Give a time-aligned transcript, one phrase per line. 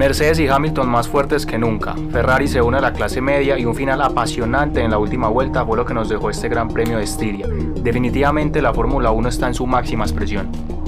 [0.00, 1.94] Mercedes y Hamilton más fuertes que nunca.
[2.10, 5.62] Ferrari se une a la clase media y un final apasionante en la última vuelta
[5.66, 7.46] fue lo que nos dejó este Gran Premio de Estiria.
[7.46, 10.79] Definitivamente la Fórmula 1 está en su máxima expresión.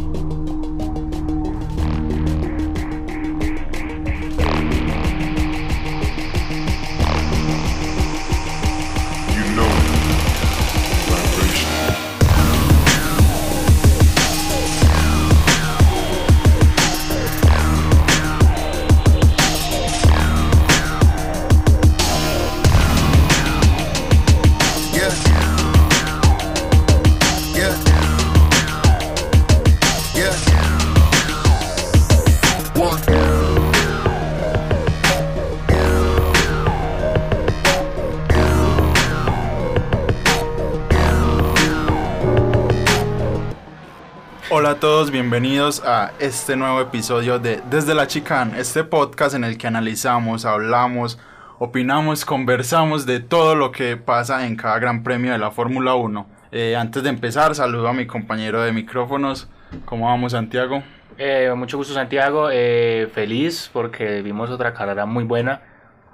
[45.32, 50.44] Bienvenidos a este nuevo episodio de Desde la Chicane, este podcast en el que analizamos,
[50.44, 51.19] hablamos,
[51.58, 56.27] opinamos, conversamos de todo lo que pasa en cada gran premio de la Fórmula 1.
[56.50, 59.48] Eh, antes de empezar, saludo a mi compañero de micrófonos.
[59.86, 60.83] ¿Cómo vamos, Santiago?
[61.16, 62.50] Eh, mucho gusto, Santiago.
[62.52, 65.62] Eh, feliz porque vimos otra carrera muy buena.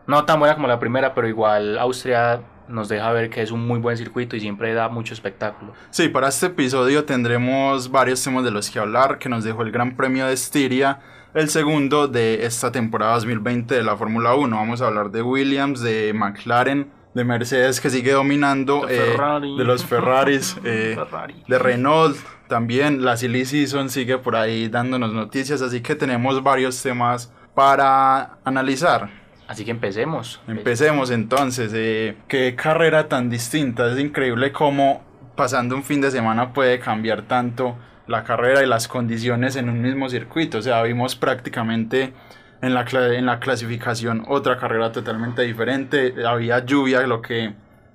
[0.06, 3.66] No tan buena como la primera, pero igual Austria nos deja ver que es un
[3.66, 5.72] muy buen circuito y siempre da mucho espectáculo.
[5.90, 9.70] Sí, para este episodio tendremos varios temas de los que hablar que nos dejó el
[9.72, 11.00] Gran Premio de Estiria,
[11.34, 14.56] el segundo de esta temporada 2020 de la Fórmula 1.
[14.56, 19.56] Vamos a hablar de Williams, de McLaren, de Mercedes que sigue dominando, De eh, Ferrari.
[19.56, 21.42] de los Ferraris, eh, Ferrari.
[21.46, 22.16] de Renault.
[22.48, 28.38] También la Silly Season sigue por ahí dándonos noticias, así que tenemos varios temas para
[28.44, 29.10] analizar.
[29.48, 30.40] Así que empecemos.
[30.46, 31.72] Empecemos entonces.
[31.74, 33.90] eh, qué carrera tan distinta.
[33.90, 35.02] Es increíble cómo
[35.34, 37.76] pasando un fin de semana puede cambiar tanto
[38.06, 40.58] la carrera y las condiciones en un mismo circuito.
[40.58, 42.12] O sea, vimos prácticamente
[42.60, 46.14] en la, en la clasificación otra carrera totalmente diferente.
[46.26, 47.54] Había lluvia, lo que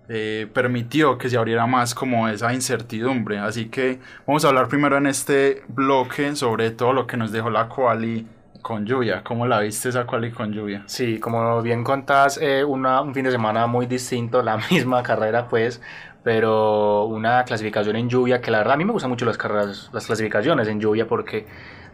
[0.09, 3.37] eh, permitió que se abriera más como esa incertidumbre.
[3.37, 7.51] Así que vamos a hablar primero en este bloque sobre todo lo que nos dejó
[7.51, 8.25] la quali
[8.63, 9.21] con lluvia.
[9.23, 10.81] ¿Cómo la viste esa quali con lluvia?
[10.87, 15.47] Sí, como bien contás, eh, una, un fin de semana muy distinto, la misma carrera
[15.47, 15.81] pues,
[16.23, 19.91] pero una clasificación en lluvia que la verdad a mí me gustan mucho las carreras,
[19.93, 21.45] las clasificaciones en lluvia porque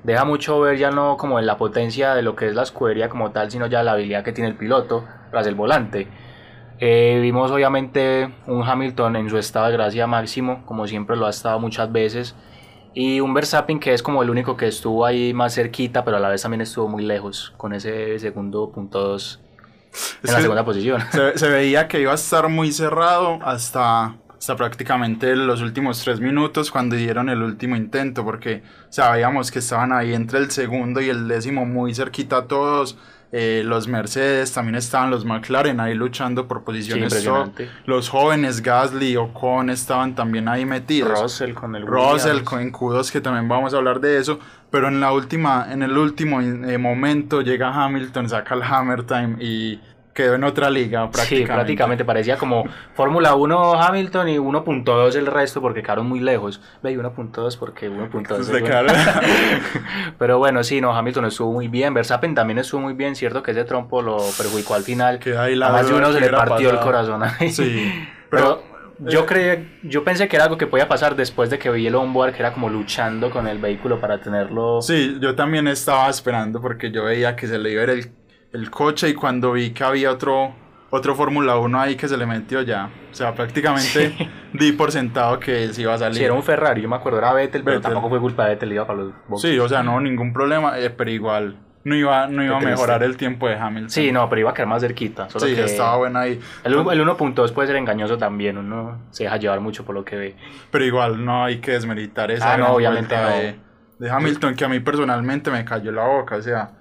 [0.04, 3.10] deja mucho ver ya no como en la potencia de lo que es la escudería
[3.10, 6.08] como tal, sino ya la habilidad que tiene el piloto tras el volante.
[6.82, 11.32] Eh, vimos obviamente un Hamilton en su estado de gracia máximo, como siempre lo ha
[11.32, 12.36] estado muchas veces.
[12.94, 16.20] Y un Verstappen que es como el único que estuvo ahí más cerquita, pero a
[16.20, 19.40] la vez también estuvo muy lejos, con ese segundo punto 2
[20.24, 21.02] Es en la que segunda posición.
[21.12, 26.20] se, se veía que iba a estar muy cerrado hasta, hasta prácticamente los últimos tres
[26.20, 31.10] minutos cuando dieron el último intento, porque sabíamos que estaban ahí entre el segundo y
[31.10, 32.98] el décimo muy cerquita todos.
[33.32, 37.14] Eh, los Mercedes, también estaban los McLaren ahí luchando por posiciones.
[37.14, 37.30] Sí,
[37.86, 41.22] los jóvenes Gasly, Ocon estaban también ahí metidos.
[41.22, 42.50] Russell con el Russell Williams.
[42.50, 44.40] con en Q2 que también vamos a hablar de eso,
[44.72, 49.36] pero en la última, en el último eh, momento llega Hamilton, saca el Hammer Time
[49.40, 49.80] y
[50.20, 51.54] quedó en otra liga Sí, prácticamente.
[51.54, 56.60] prácticamente parecía como Fórmula 1 Hamilton y 1.2 el resto porque quedaron muy lejos.
[56.84, 58.68] Ve, y 1.2 porque 1.2 es Se bueno.
[58.68, 58.96] quedaron-
[60.18, 61.94] Pero bueno, sí, no, Hamilton estuvo muy bien.
[61.94, 65.20] Verstappen también estuvo muy bien, cierto que ese trompo lo perjudicó al final.
[65.20, 67.24] Queda ahí la a más de duda uno que se le partió el corazón.
[67.24, 67.50] ahí.
[67.52, 67.92] Sí,
[68.30, 68.62] Pero,
[69.00, 71.70] pero, yo eh, creí, yo pensé que era algo que podía pasar después de que
[71.72, 74.82] vi el onboard, que era como luchando con el vehículo para tenerlo.
[74.82, 78.12] Sí, yo también estaba esperando porque yo veía que se le iba a ir el,
[78.54, 80.54] el coche y cuando vi que había otro,
[80.90, 82.90] otro Fórmula 1 ahí que se le metió ya.
[83.12, 84.14] O sea, prácticamente
[84.54, 86.18] di por sentado que se iba a salir.
[86.18, 87.92] Si era un Ferrari, yo me acuerdo, era Vettel, pero Vettel.
[87.94, 89.52] tampoco fue culpa de Vettel, iba para los boxes.
[89.52, 93.04] Sí, o sea, no, ningún problema, eh, pero igual no iba, no iba a mejorar
[93.04, 93.90] el tiempo de Hamilton.
[93.90, 95.30] Sí, no, pero iba a quedar más cerquita.
[95.30, 96.40] Solo Sí, que estaba buena ahí.
[96.64, 100.04] El, uno- el 1.2 puede ser engañoso también, uno se deja llevar mucho por lo
[100.04, 100.36] que ve.
[100.72, 103.28] Pero igual no hay que desmeritar esa Ah, no, obviamente no.
[103.30, 103.56] de,
[104.00, 106.36] de Hamilton que a mí personalmente me cayó la boca.
[106.36, 106.72] O sea,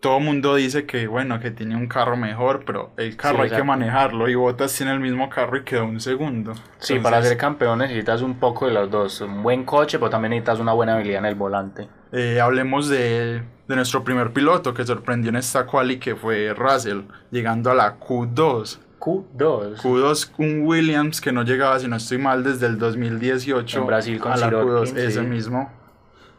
[0.00, 3.50] todo mundo dice que bueno, que tiene un carro mejor, pero el carro Sí, hay
[3.50, 6.54] que manejarlo y Bottas tiene el mismo carro y quedó un segundo.
[6.78, 9.20] Sí, Entonces, para ser campeón necesitas un poco de los dos.
[9.20, 11.88] Un buen coche, pero también necesitas una buena habilidad en el volante.
[12.12, 17.00] eh, hablemos de, de nuestro primer piloto que sorprendió en esta quali que fue Russell,
[17.30, 18.78] llegando a la Q2.
[19.00, 19.76] Q2.
[19.76, 24.18] Q2, un Williams que no llegaba, si no estoy mal, desde el 2018 En Brasil
[24.18, 25.26] con a la Sirotkin, Q2, ese sí.
[25.26, 25.70] mismo.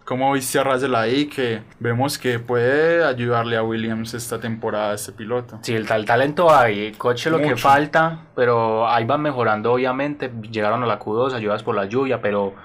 [0.09, 1.27] ¿Cómo viste a Russell ahí?
[1.27, 5.59] Que vemos que puede ayudarle a Williams esta temporada, este piloto.
[5.61, 10.31] Sí, el tal talento hay, el coche lo que falta, pero ahí van mejorando obviamente.
[10.50, 12.56] Llegaron a la Q2, ayudas por la lluvia, pero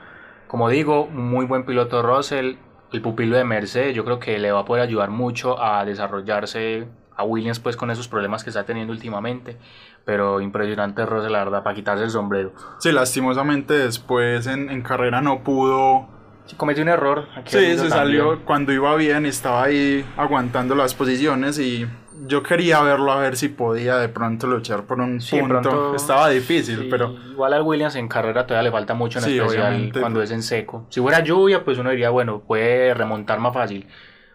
[0.47, 2.55] como digo, muy buen piloto Russell.
[2.95, 6.89] el pupilo de Mercedes, yo creo que le va a poder ayudar mucho a desarrollarse
[7.15, 9.59] a Williams pues con esos problemas que está teniendo últimamente.
[10.07, 12.55] Pero impresionante Russell, la verdad, para quitarse el sombrero.
[12.79, 16.14] Sí, lastimosamente después en, en carrera no pudo
[16.57, 17.27] cometió un error.
[17.37, 17.91] aquí Sí, se también.
[17.91, 21.87] salió cuando iba bien, estaba ahí aguantando las posiciones y
[22.27, 25.61] yo quería verlo a ver si podía de pronto luchar por un Sí, punto.
[25.61, 29.25] pronto- estaba difícil, Sí, pero Igual al Williams en carrera todavía le falta mucho, en
[29.25, 30.01] Sí, especial obviamente.
[30.01, 30.87] cuando es en seco.
[30.91, 33.87] Si fuera lluvia, pues uno diría, bueno, puede remontar más fácil.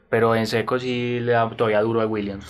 [0.10, 2.46] Pero en seco sí le da todavía duro al Williams.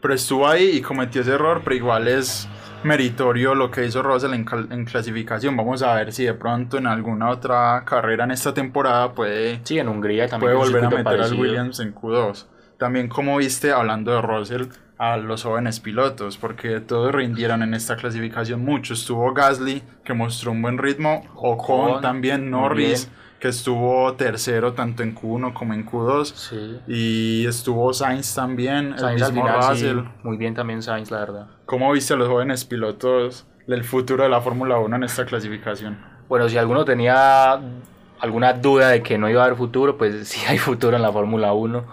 [0.00, 2.48] pero estuvo ahí y cometió ese error, pero igual es
[2.84, 5.56] meritorio lo que hizo Russell en, cal- en clasificación.
[5.56, 9.78] Vamos a ver si de pronto en alguna otra carrera en esta temporada puede, Sí,
[9.78, 10.52] en Hungría también.
[10.52, 11.34] puede volver a meter al.
[11.34, 12.46] Williams en Q2.
[12.78, 14.64] También como viste, hablando de Russell,
[14.98, 18.94] a los jóvenes pilotos, porque todos rindieron en esta clasificación mucho.
[18.94, 23.21] Estuvo Gasly, que mostró un buen ritmo, Ocon Ocon, también, Norris, bien.
[23.42, 26.32] Que estuvo tercero tanto en Q1 como en Q2.
[26.32, 26.80] Sí.
[26.86, 30.04] Y estuvo Sainz también, Sainz el al mismo final, sí, Russell.
[30.22, 31.46] muy bien también Sainz, la verdad.
[31.66, 35.98] ¿Cómo viste a los jóvenes pilotos del futuro de la Fórmula 1 en esta clasificación?
[36.28, 37.60] Bueno, si alguno tenía
[38.20, 41.10] alguna duda de que no iba a haber futuro, pues sí hay futuro en la
[41.10, 41.84] Fórmula 1.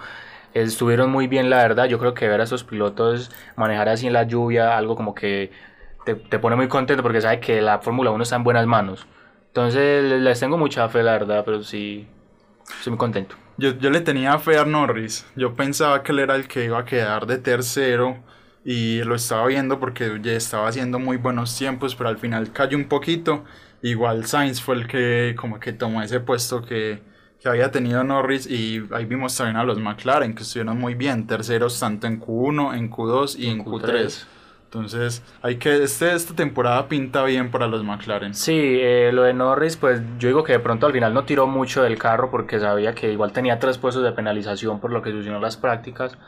[0.53, 1.85] Estuvieron muy bien, la verdad.
[1.85, 5.51] Yo creo que ver a esos pilotos manejar así en la lluvia, algo como que
[6.05, 9.07] te, te pone muy contento porque sabe que la Fórmula 1 está en buenas manos.
[9.49, 12.07] Entonces les- tengo mucha fe, la verdad, pero sí,
[12.77, 13.35] estoy muy contento.
[13.57, 15.25] Yo, yo le tenía fe a Norris.
[15.35, 18.23] Yo pensaba que él era el que iba a quedar de tercero.
[18.63, 22.77] Y lo estaba viendo porque ya estaba haciendo muy buenos tiempos, pero al final cayó
[22.77, 23.45] un poquito.
[23.81, 27.01] Igual Sainz fue el que como que tomó ese puesto que,
[27.39, 28.47] que había tenido Norris.
[28.47, 31.27] Y ahí vimos también a los McLaren que estuvieron muy bien.
[31.27, 34.27] Terceros tanto en Q1, en Q2 y en, Q3.
[34.69, 38.35] Entonces, hay que este, esta temporada pinta bien para los McLaren.
[38.35, 41.47] Sí, eh, lo de Norris, pues yo digo que de pronto al final no tiró
[41.47, 45.09] mucho del carro porque sabía que igual tenía tres puestos de penalización por lo que
[45.09, 46.19] sucedió en las prácticas.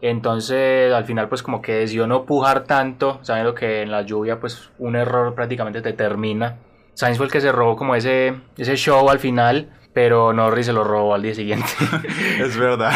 [0.00, 4.38] Entonces al final pues como que decidió no pujar tanto, sabiendo que en la lluvia
[4.38, 6.58] pues un error prácticamente te termina.
[6.94, 10.72] Sainz fue el que se robó como ese, ese show al final, pero Norris se
[10.72, 11.66] lo robó al día siguiente.
[12.38, 12.92] es verdad.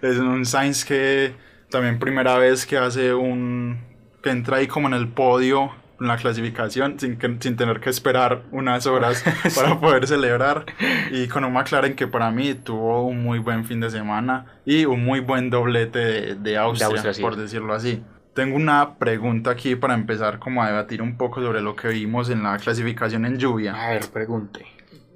[0.00, 1.34] Es un Sainz que
[1.70, 3.91] también primera vez que hace un...
[4.22, 5.70] que entra ahí como en el podio
[6.00, 9.22] en la clasificación sin, que, sin tener que esperar unas horas
[9.54, 10.66] para poder celebrar.
[11.10, 14.84] Y con un McLaren que para mí tuvo un muy buen fin de semana y
[14.84, 17.22] un muy buen doblete de, de Austria, De Austria, sí.
[17.22, 18.02] por decirlo así.
[18.34, 22.30] Tengo una pregunta aquí para empezar como a debatir un poco sobre lo que vimos
[22.30, 24.64] en la clasificación en lluvia A ver, pregunte.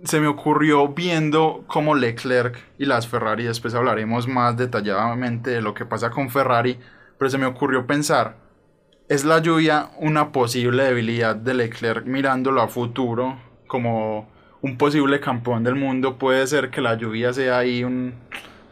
[0.05, 5.73] se me ocurrió viendo cómo Leclerc y las Ferrari, después hablaremos más detalladamente de lo
[5.73, 6.79] que pasa con Ferrari,
[7.19, 8.37] pero se me ocurrió pensar,
[9.09, 14.29] ¿es la lluvia una posible debilidad de Leclerc mirándolo a futuro como
[14.63, 16.17] un posible campeón del mundo?
[16.19, 18.15] Puede ser que la lluvia sea ahí un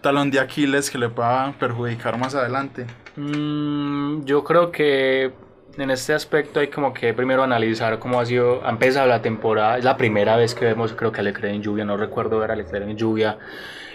[0.00, 2.86] talón de Aquiles que le pueda perjudicar más adelante.
[3.16, 5.32] Mm, yo creo que
[5.78, 9.78] en este aspecto hay como que primero analizar cómo ha sido, ha empezado la temporada,
[9.78, 12.50] es la primera vez que vemos creo que a Leclerc en lluvia, no recuerdo ver
[12.50, 13.38] a Leclerc en lluvia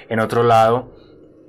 [0.08, 0.92] en otro lado,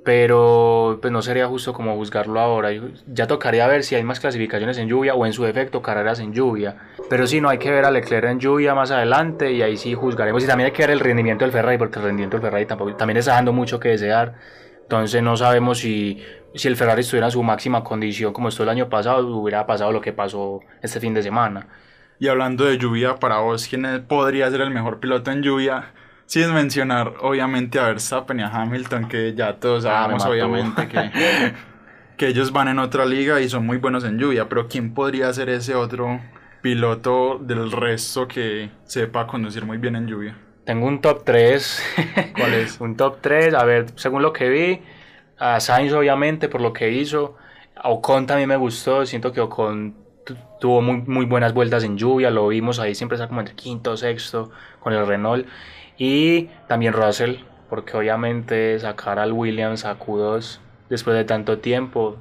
[0.03, 2.69] pero pues no sería justo como juzgarlo ahora,
[3.07, 6.33] ya tocaría ver si hay más clasificaciones en lluvia o en su defecto carreras en
[6.33, 6.77] lluvia,
[7.09, 9.93] pero sí, no hay que ver a Leclerc en lluvia más adelante y ahí sí
[9.93, 12.65] juzgaremos y también hay que ver el rendimiento del Ferrari porque el rendimiento del Ferrari
[12.65, 14.35] tampoco, también está dando mucho que desear.
[14.81, 16.21] Entonces no sabemos si,
[16.53, 19.91] si el Ferrari estuviera en su máxima condición como estuvo el año pasado, hubiera pasado
[19.91, 21.67] lo que pasó este fin de semana.
[22.19, 25.93] Y hablando de lluvia, para vos, ¿quién podría ser el mejor piloto en lluvia?
[26.31, 31.11] Sin mencionar, obviamente, a Verstappen y a Hamilton, que ya todos sabemos, obviamente, que,
[32.17, 34.47] que ellos van en otra liga y son muy buenos en lluvia.
[34.47, 36.21] Pero ¿quién podría ser ese otro
[36.61, 40.37] piloto del resto que sepa conducir muy bien en lluvia?
[40.63, 41.83] Tengo un top 3.
[42.37, 42.79] ¿Cuál es?
[42.79, 44.81] un top 3, a ver, según lo que vi,
[45.37, 47.35] a Sainz obviamente por lo que hizo,
[47.75, 49.95] a Ocon también me gustó, siento que Ocon
[50.25, 53.53] tu- tuvo muy, muy buenas vueltas en lluvia, lo vimos ahí, siempre está como entre
[53.55, 55.45] quinto, sexto con el Renault,
[56.03, 57.35] y también Russell,
[57.69, 62.17] porque obviamente sacar al Williams a Q2 después de tanto tiempo,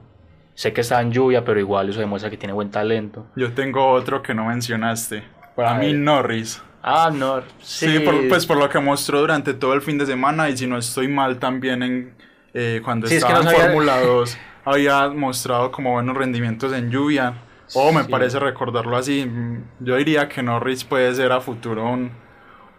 [0.54, 3.24] sé que está en lluvia, pero igual eso demuestra que tiene buen talento.
[3.36, 5.24] Yo tengo otro que no mencionaste.
[5.56, 5.96] Para A mí, ver.
[5.96, 6.62] Norris.
[6.82, 10.50] Ah, no, Sí, por- pues por lo que mostró durante todo el fin de semana
[10.50, 12.14] y si no estoy mal también en
[12.52, 16.72] eh, cuando Sí, es que estaba no en Fórmula 2 había mostrado como buenos rendimientos
[16.74, 17.34] en lluvia.
[17.74, 18.10] O me Sí.
[18.10, 19.26] parece recordarlo así.
[19.78, 22.10] Yo diría que Norris puede ser a futuro un,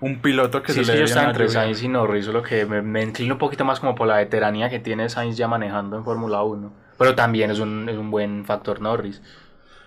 [0.01, 1.49] un piloto que Sí, se le que dé yo.
[1.49, 4.69] Sainz y Norris, solo que me, me inclino un poquito más como por la veteranía
[4.69, 6.73] que tiene Sainz ya manejando en Fórmula 1.
[6.97, 9.21] Pero también es un, es un buen factor Norris.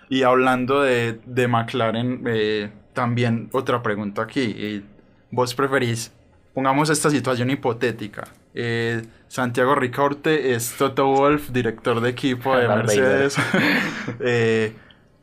[0.09, 4.83] Y hablando de, de McLaren, eh, también otra pregunta aquí.
[5.31, 6.13] ¿Vos preferís,
[6.53, 12.67] pongamos esta situación hipotética, Eh, Santiago Ricaurte es Toto Wolf, director de equipo de.
[12.75, 13.35] Mercedes.
[14.19, 14.75] Eh,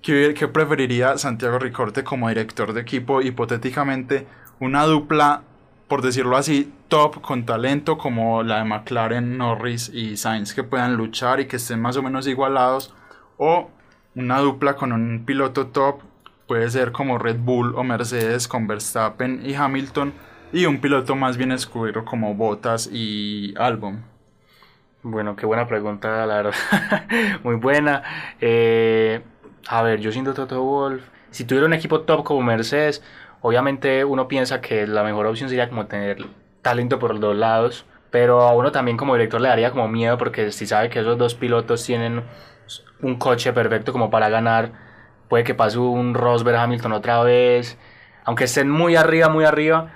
[0.02, 3.22] ¿qué, qué preferiría Santiago Ricaurte como director de equipo?
[3.22, 4.26] Hipotéticamente,
[4.62, 5.42] una dupla,
[5.88, 10.94] por decirlo así, top con talento como la de McLaren, Norris y Sainz, que puedan
[10.94, 12.94] luchar y que estén más o menos igualados.
[13.38, 13.70] O
[14.14, 16.02] una dupla con un piloto top,
[16.46, 20.12] puede ser como Red Bull o Mercedes con Verstappen y Hamilton.
[20.52, 24.04] Y un piloto más bien escudero como Bottas y Albon.
[25.02, 26.54] Bueno, qué buena pregunta, la verdad.
[27.42, 28.04] Muy buena.
[28.40, 29.22] Eh,
[29.66, 31.02] a ver, yo siendo Toto Wolf,
[31.32, 33.02] si tuviera un equipo top como Mercedes,
[33.42, 36.24] obviamente uno piensa que la mejor opción sería como tener
[36.62, 40.18] talento por los dos lados, pero a uno también como director le daría como miedo
[40.18, 42.24] porque si sabe que esos dos pilotos tienen
[43.02, 44.72] un coche perfecto como para ganar,
[45.28, 47.78] puede que pase un Rosberg Hamilton otra vez,
[48.24, 49.92] aunque estén muy arriba, muy arriba.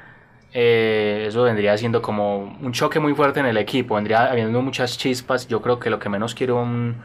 [0.53, 4.97] eh, eso vendría siendo como un choque muy fuerte en el equipo, vendría habiendo muchas
[4.99, 5.47] chispas.
[5.49, 6.97] Yo creo que lo que menos quiere un,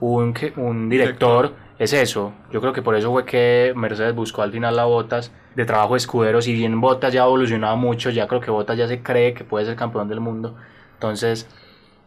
[0.00, 2.32] un, director es eso.
[2.50, 5.94] Yo creo que por eso fue que Mercedes buscó al final la Botas de trabajo
[5.94, 6.42] de escudero.
[6.42, 9.44] Si bien Botas ya ha evolucionado mucho, ya creo que Botas ya se cree que
[9.44, 10.56] puede ser campeón del mundo.
[10.94, 11.48] Entonces,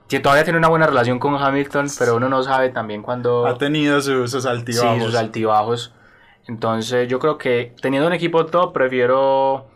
[0.08, 3.46] que todavía tiene una buena relación con Hamilton, pero uno no sabe también cuando...
[3.46, 4.98] Ha tenido sus, sus altibajos.
[4.98, 5.94] Sí, sus altibajos.
[6.48, 9.68] Entonces yo creo que teniendo un equipo top prefiero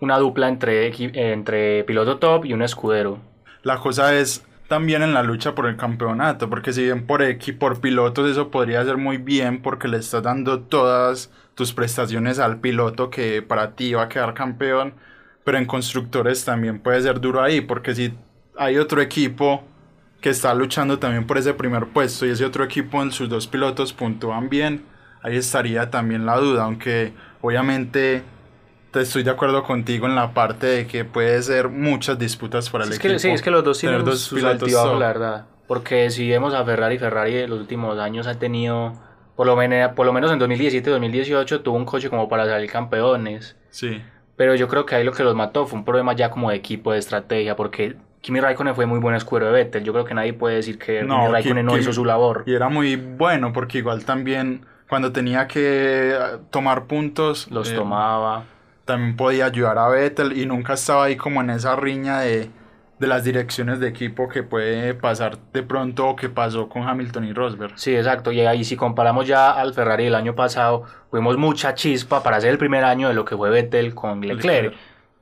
[0.00, 0.92] una dupla entre,
[1.32, 3.18] entre piloto top y un escudero.
[3.62, 7.60] La cosa es también en la lucha por el campeonato, porque si bien por equipo,
[7.60, 12.60] por pilotos eso podría ser muy bien porque le estás dando todas tus prestaciones al
[12.60, 14.94] piloto que para ti va a quedar campeón,
[15.44, 18.14] pero en constructores también puede ser duro ahí, porque si
[18.56, 19.64] hay otro equipo
[20.20, 23.46] que está luchando también por ese primer puesto y ese otro equipo en sus dos
[23.46, 24.82] pilotos puntúan bien,
[25.22, 28.33] ahí estaría también la duda, aunque obviamente te
[29.02, 32.90] estoy de acuerdo contigo en la parte de que puede ser muchas disputas para el
[32.90, 33.12] Es equipo.
[33.14, 35.44] que, sí, es que los dos tienen dos sus altibajos, la verdad.
[35.66, 38.92] Porque si vemos a Ferrari, Ferrari en los últimos años ha tenido,
[39.36, 43.56] por lo, menos, por lo menos en 2017-2018, tuvo un coche como para salir campeones.
[43.70, 44.02] Sí.
[44.36, 46.56] Pero yo creo que ahí lo que los mató fue un problema ya como de
[46.56, 49.84] equipo, de estrategia, porque Kimi Raikkonen fue muy buen escudero de Vettel.
[49.84, 52.04] Yo creo que nadie puede decir que No, Kimi Raikkonen Kim- no Kim- hizo su
[52.04, 52.42] labor.
[52.46, 56.18] Y era muy bueno porque igual también cuando tenía que eh,
[56.50, 58.44] tomar puntos Los eh, tomaba.
[58.84, 62.50] También podía ayudar a Vettel y nunca estaba ahí como en esa riña de,
[62.98, 67.24] de las direcciones de equipo que puede pasar de pronto o que pasó con Hamilton
[67.24, 67.78] y Rosberg.
[67.78, 68.32] Sí, exacto.
[68.32, 72.50] Y ahí si comparamos ya al Ferrari del año pasado, tuvimos mucha chispa para ser
[72.50, 74.44] el primer año de lo que fue Vettel con Leclerc.
[74.44, 74.74] Leclerc.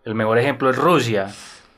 [0.05, 1.29] El mejor ejemplo es Rusia.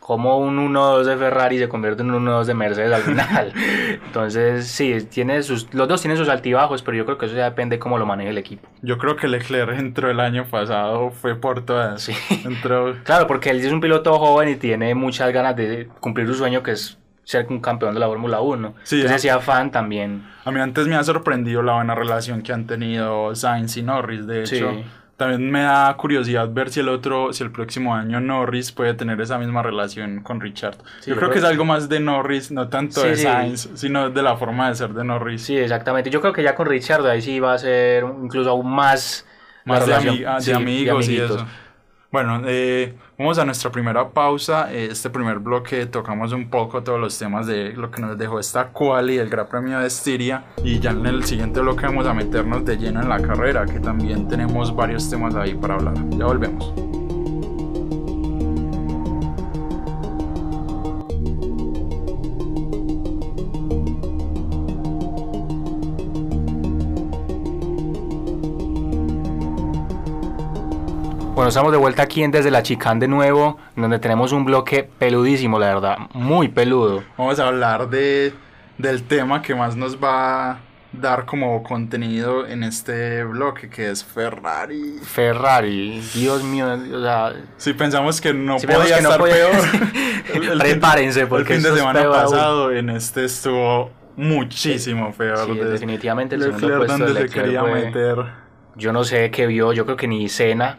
[0.04, 3.54] Como un 1-2 de Ferrari se convierte en un 1-2 de Mercedes al final.
[4.04, 7.44] Entonces, sí, tiene sus, los dos tienen sus altibajos, pero yo creo que eso ya
[7.44, 8.68] depende cómo lo maneje el equipo.
[8.82, 12.02] Yo creo que Leclerc entró el año pasado, fue por todas.
[12.02, 12.12] Sí.
[12.44, 16.34] Entró, Claro, porque él es un piloto joven y tiene muchas ganas de cumplir su
[16.34, 18.74] sueño que es ser un campeón de la Fórmula 1.
[18.82, 20.22] Sí, Entonces, hacía fan también.
[20.44, 24.26] A mí antes me ha sorprendido la buena relación que han tenido Sainz y Norris.
[24.26, 24.62] De Sí.
[25.16, 29.20] También me da curiosidad ver si el otro, si el próximo año Norris puede tener
[29.20, 30.76] esa misma relación con Richard.
[31.00, 33.22] Sí, yo creo que es algo más de Norris, no tanto Sí, de sí.
[33.22, 35.42] Sainz, sino de la forma de ser de Norris.
[35.42, 36.10] Sí, exactamente.
[36.10, 39.26] Yo creo que ya con Richard ahí sí va a ser incluso aún más...
[39.64, 40.16] más de, relación.
[40.16, 41.46] ami- ah, de amigos y eso.
[42.14, 44.72] Bueno, eh, vamos a nuestra primera pausa.
[44.72, 48.38] Eh, Este primer bloque tocamos un poco todos los temas de lo que nos dejó
[48.38, 50.44] esta quali del Gran Premio de Estiria.
[50.62, 53.80] Y ya en el siguiente bloque vamos a meternos de lleno en la carrera, que
[53.80, 55.94] también tenemos varios temas ahí para hablar.
[56.10, 56.72] Ya volvemos.
[71.44, 74.82] Bueno, estamos de vuelta aquí en Desde la Chicán de nuevo, donde tenemos un bloque
[74.98, 77.02] peludísimo, la verdad, muy peludo.
[77.18, 78.32] Vamos a hablar de,
[78.78, 80.58] del tema que más nos va a
[80.90, 84.94] dar como contenido en este bloque, que es Ferrari.
[85.02, 89.34] Ferrari, Dios mío, o sea, Si pensamos que no Si podía que no estar podía-
[89.34, 89.54] peor,
[90.32, 92.12] el- el Prepárense, porque el fin de semana aún.
[92.14, 95.44] pasado en este estuvo muchísimo peor.
[95.46, 98.16] sí, De- definitivamente el segundo puesto de se quería fue- meter.
[98.76, 100.78] Yo no sé qué vio, yo creo que ni Senna,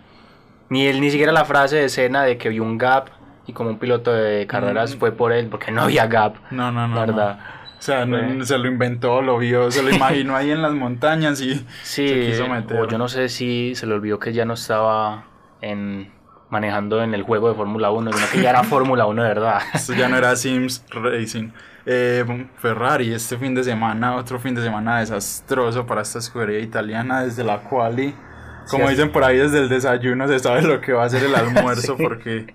[0.70, 3.08] ni él, ni siquiera la frase de Senna de que vio un gap
[3.48, 5.00] y como un piloto de carreras Mm.
[5.00, 7.00] fue por él, porque no había gap, No, no, no.
[7.00, 7.40] verdad.
[7.78, 11.40] O sea, no- se lo inventó, lo vio, se lo imaginó ahí en las montañas
[11.42, 12.80] y Sí, se quiso meter.
[12.80, 15.26] o yo no sé si se le olvidó que ya no estaba
[15.62, 16.12] en
[16.50, 19.60] manejando en el juego de Fórmula 1, sino que ya era Fórmula 1 de verdad.
[19.74, 21.50] Esto ya no era Sims Racing.
[21.88, 22.24] Eh,
[22.58, 27.44] Ferrari, este fin de semana, otro fin de semana desastroso para esta escudería italiana desde
[27.44, 28.16] la quali.
[28.70, 31.24] Como Sí, dicen por ahí, desde el desayuno se sabe lo que va a ser
[31.24, 32.04] el almuerzo Sí.
[32.04, 32.54] porque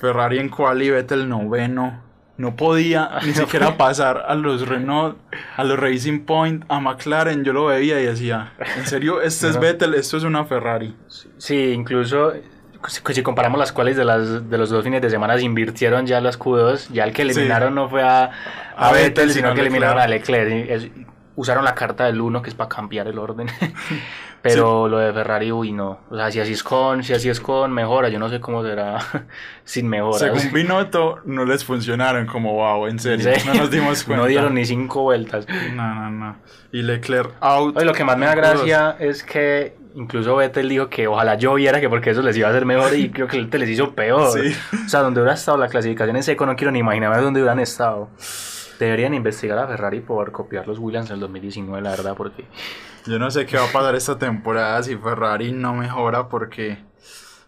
[0.00, 2.02] Ferrari en quali, el noveno.
[2.36, 5.16] no podía ni siquiera pasar a los Renault,
[5.56, 7.44] a los Racing Point, a McLaren.
[7.44, 10.94] Yo lo veía y decía, en serio, este es Vettel, esto es una Ferrari.
[11.38, 12.32] Sí, incluso
[12.88, 16.20] si comparamos las cuales de, las, de los dos fines de semana se invirtieron ya
[16.20, 18.30] los Q2, ya el que eliminaron no fue a,
[18.76, 20.92] a, Vettel, sino que eliminaron a Leclerc.
[21.34, 23.48] usaron la carta del 1 que es para cambiar el orden.
[24.48, 26.00] Pero lo de Ferrari, uy, no.
[26.10, 28.62] O sea, si así es con, si así es con mejora, yo no sé cómo
[28.62, 28.98] será
[29.64, 30.18] sin mejora.
[30.18, 33.30] Según Binotto, no les funcionaron como wow, en serio.
[33.46, 34.22] No nos dimos cuenta.
[34.22, 35.46] no dieron ni cinco vueltas.
[35.74, 36.36] No, no, no.
[36.72, 37.76] Y Leclerc out.
[37.76, 41.54] Oye, lo que más me da gracia es que incluso Vettel dijo que ojalá yo
[41.54, 43.94] viera que porque eso les iba a hacer mejor y creo que te les hizo
[43.94, 44.38] peor.
[44.38, 44.54] Sí.
[44.84, 47.60] O sea, donde hubiera estado la clasificación en seco, no quiero ni imaginarme dónde hubieran
[47.60, 48.08] estado.
[48.78, 52.44] Deberían investigar a Ferrari por copiar los Williams en el 2019, la verdad, porque...
[53.06, 56.78] Yo no sé qué va a pasar esta temporada si Ferrari no mejora porque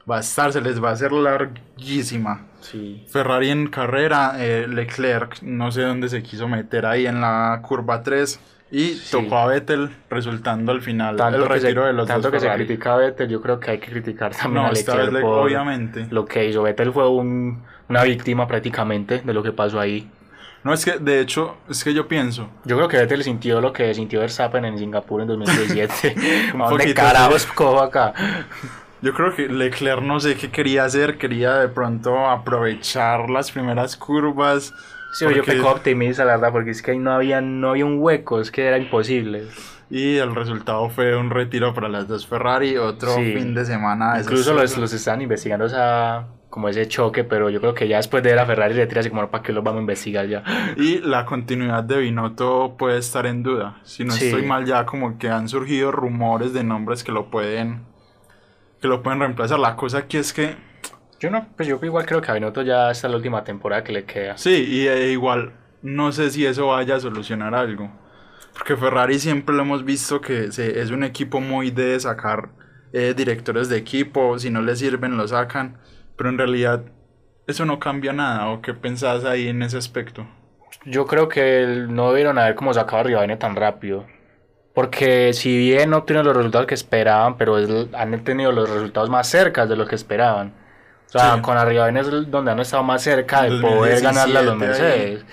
[0.09, 2.47] va a estar, se les va a hacer larguísima.
[2.61, 3.05] Sí.
[3.09, 8.03] Ferrari en carrera, eh, Leclerc no sé dónde se quiso meter ahí en la curva
[8.03, 12.38] 3 y tocó a Vettel resultando al final tanto el retiro de los tanto que
[12.38, 16.07] se critica a Vettel, yo creo que hay que criticar también a Leclerc obviamente.
[16.11, 20.11] lo que hizo Vettel fue un, una víctima prácticamente de lo que pasó ahí.
[20.69, 22.51] No, es que de hecho, es que yo pienso.
[22.67, 26.53] Yo creo que Vettel sintió lo que sintió Verstappen en Singapur en 2017.
[26.53, 28.13] ¿Dónde carajos cojo acá?
[29.01, 33.97] Yo creo que Leclerc no sé qué quería hacer, quería de pronto aprovechar las primeras
[33.97, 34.75] curvas.
[35.15, 37.97] Sí, yo pecó optimista, la verdad, porque es que ahí no había, no había un
[37.99, 39.47] hueco, es que era imposible.
[39.90, 44.21] Y el resultado fue un retiro para las dos Ferrari, otro fin de semana.
[44.21, 48.23] Incluso los, los están investigando esa como ese choque, pero yo creo que ya después
[48.23, 50.42] de la Ferrari le tira así como para que lo vamos a investigar ya.
[50.76, 53.78] Y la continuidad de Binotto puede estar en duda.
[53.85, 57.87] Si no estoy mal ya como que han surgido rumores de nombres que lo pueden
[58.80, 59.59] que lo pueden reemplazar.
[59.59, 60.57] La cosa aquí es que
[61.21, 63.92] yo no, pues yo igual creo que a Binotto ya está la última temporada que
[63.92, 64.38] le queda.
[64.38, 65.52] Sí, y e igual
[65.83, 67.90] no sé si eso vaya a solucionar algo.
[68.59, 72.50] Porque Ferrari siempre lo hemos visto que es un equipo muy de sacar
[72.93, 75.78] eh, directores de equipo, si no le sirven lo sacan
[76.19, 76.82] pero en realidad
[77.47, 78.50] eso no cambia nada.
[78.50, 80.26] ¿O qué pensás ahí en ese aspecto?
[80.85, 84.04] Yo creo que no debieron haber como sacado a Rivane tan rápido.
[84.75, 87.56] Porque si bien no obtienen los resultados que esperaban, pero
[87.95, 90.52] han tenido los resultados más cerca de lo que esperaban.
[91.06, 94.56] O sea, con Arriba es donde han estado más cerca de poder ganarle a los
[94.56, 95.25] Mercedes.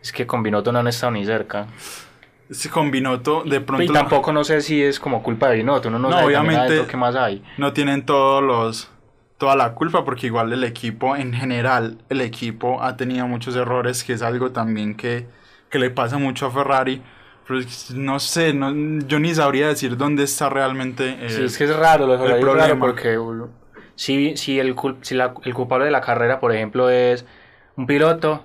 [0.00, 1.66] Es que con Binotto no han estado ni cerca.
[2.70, 3.84] Con Binotto de pronto...
[3.84, 6.96] Y tampoco no sé si es como culpa de Binotto, no, no, no obviamente qué
[6.96, 7.42] más hay.
[7.56, 8.92] No tienen todos los
[9.42, 14.04] toda la culpa porque igual el equipo en general, el equipo ha tenido muchos errores,
[14.04, 15.26] que es algo también que,
[15.68, 17.02] que le pasa mucho a Ferrari.
[17.48, 17.58] Pero
[17.94, 18.72] no sé, no,
[19.04, 22.40] yo ni sabría decir dónde está realmente el, sí, es que es raro, lo el
[22.40, 22.78] problema.
[22.78, 23.18] porque
[23.96, 27.26] si, si, el, si la, el culpable de la carrera, por ejemplo, es
[27.74, 28.44] un piloto,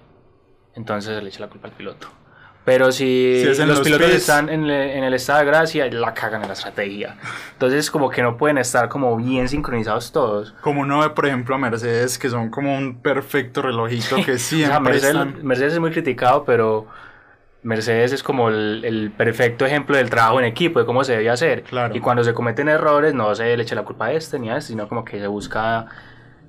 [0.74, 2.08] entonces se le echa la culpa al piloto.
[2.68, 7.16] Pero si, los, pilotos están en, el estado de gracia, la cagan en la estrategia.
[7.54, 10.54] Entonces, como que no pueden estar como bien sincronizados todos.
[10.60, 14.82] Como uno ve, por ejemplo, a Mercedes, que son como un perfecto relojito que siempre
[14.82, 16.88] Mercedes, Mercedes es muy criticado, pero
[17.64, 21.64] Mercedes es como el, perfecto ejemplo del trabajo en equipo, de cómo se debe hacer.
[21.64, 21.96] Claro.
[21.96, 24.58] Y cuando se cometen errores, no se le echa la culpa a este ni a
[24.58, 25.86] este, sino como que se busca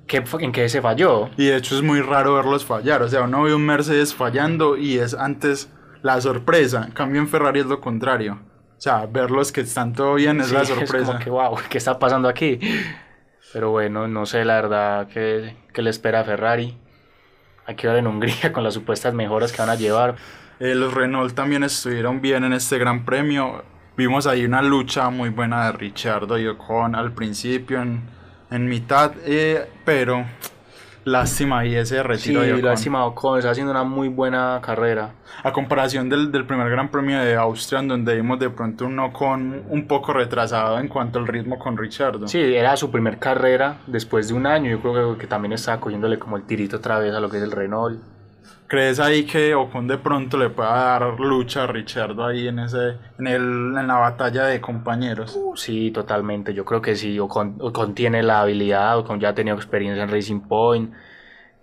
[0.05, 1.29] qué, en qué se falló.
[1.37, 3.03] Y de hecho es muy raro verlos fallar.
[3.03, 5.69] O sea, uno ve un Mercedes fallando y es antes
[6.01, 6.85] la sorpresa.
[6.85, 8.39] En cambio, en Ferrari es lo contrario.
[8.77, 10.97] O sea, verlos que están todo bien es la sorpresa.
[10.99, 12.59] Es como que, wow, ¿qué está pasando aquí?
[13.51, 16.77] Pero bueno, no sé la verdad qué, le espera a Ferrari.
[17.65, 20.15] Hay que ver en Hungría con las supuestas mejoras que van a llevar.
[20.59, 23.63] Eh, los Renault también estuvieron bien en este gran premio.
[23.97, 28.01] Vimos ahí una lucha muy buena de Richardo y Ocon al principio, en,
[28.49, 30.25] en mitad, eh, pero
[31.05, 35.11] Lástima y ese retiro sí, lástima Ocon, está haciendo una muy buena carrera.
[35.43, 39.63] A comparación del, del, primer Gran Premio de Austria, donde vimos de pronto un Ocon
[39.69, 42.27] un poco retrasado en cuanto al ritmo con Richard.
[42.27, 44.69] Sí, era su primer carrera después de un año.
[44.69, 47.37] Yo creo que, que también estaba cogiéndole como el tirito otra vez a lo que
[47.37, 47.99] es el Renault.
[48.69, 52.97] ¿Crees ahí que Ocon de pronto le pueda dar lucha a Richard ahí en ese
[53.17, 53.41] en, el,
[53.75, 55.35] en la batalla de compañeros?
[55.35, 56.53] Uh, sí, totalmente.
[56.53, 57.17] Yo creo que sí.
[57.17, 57.57] Ocon,
[57.95, 60.93] tiene la habilidad, Ocon ya ha tenido experiencia en Racing Point.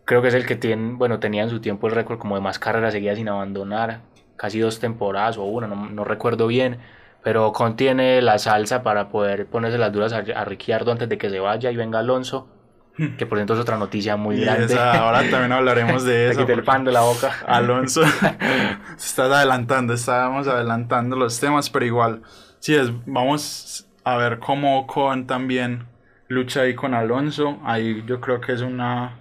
[0.05, 2.40] Creo que es el que tiene, bueno, tenía en su tiempo el récord como de
[2.40, 4.01] más carreras seguidas sin abandonar.
[4.37, 6.79] Casi dos temporadas o una, no, no recuerdo bien.
[7.23, 11.19] Pero Ocon tiene la salsa para poder ponerse las duras a, a Ricciardo antes de
[11.19, 12.49] que se vaya y venga Alonso
[13.18, 14.78] que por cierto es otra noticia muy grande.
[14.78, 16.46] ahora también hablaremos de eso.
[16.46, 17.32] el pan de la boca.
[17.46, 18.02] Alonso,
[18.96, 22.22] se está adelantando, estábamos adelantando los temas, pero igual,
[22.59, 25.85] sí, es, vamos a ver cómo Con también
[26.28, 27.59] lucha ahí con Alonso.
[27.64, 29.16] Ahí yo creo que es una,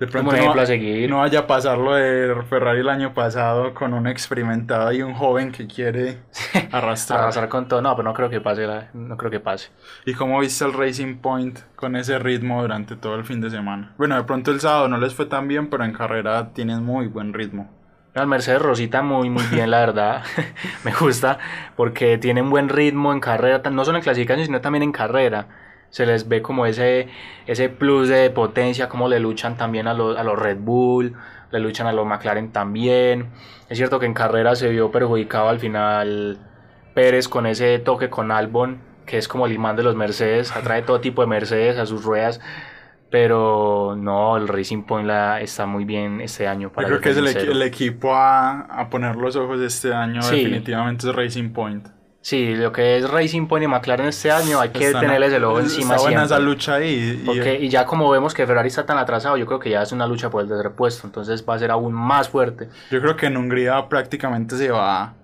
[0.00, 1.08] de pronto no, seguir.
[1.10, 5.12] no vaya a pasar lo de Ferrari el año pasado con un experimentado y un
[5.14, 6.18] joven que quiere
[6.72, 7.20] arrastrar.
[7.20, 7.82] Arrasar con todo.
[7.82, 8.66] No, pero no creo que pase.
[8.66, 9.68] la- no creo que pase.
[10.06, 13.92] ¿Y cómo viste el Racing Point con ese ritmo durante todo el fin de semana?
[13.98, 17.06] Bueno, de pronto el sábado no les fue tan bien, pero en carrera tienen muy
[17.06, 17.70] buen ritmo.
[18.12, 20.22] El Mercedes Rosita muy muy bien, la verdad.
[20.84, 21.38] Me gusta
[21.76, 25.46] porque tienen buen ritmo en carrera, no solo en clasificación, sino también en carrera.
[25.90, 27.08] Se les ve como ese,
[27.46, 31.14] ese plus de potencia, como le luchan también a los, a los Red Bull,
[31.50, 33.26] le luchan a los McLaren también.
[33.68, 36.38] Es cierto que en carrera se vio perjudicado al final
[36.94, 40.82] Pérez con ese toque con Albon, que es como el imán de los Mercedes, atrae
[40.82, 42.40] todo tipo de Mercedes a sus ruedas.
[43.10, 46.68] Pero no, el Racing Point la, está muy bien este año.
[46.68, 50.36] Yo Para creo que es el, equipo a, a poner los ojos este año, Sí.
[50.36, 51.88] definitivamente es Racing Point.
[52.22, 55.42] Sí, lo que es Racing Point y McLaren este año hay que Están- tenerles el
[55.44, 56.36] ojo encima Está buena siempre.
[56.36, 57.20] esa lucha ahí.
[57.22, 59.80] y- Porque, y ya como vemos que Ferrari está tan atrasado, yo creo que ya
[59.82, 62.68] es una lucha por el tercer puesto, entonces va a ser aún más fuerte.
[62.90, 65.14] Yo creo que en Hungría prácticamente se va,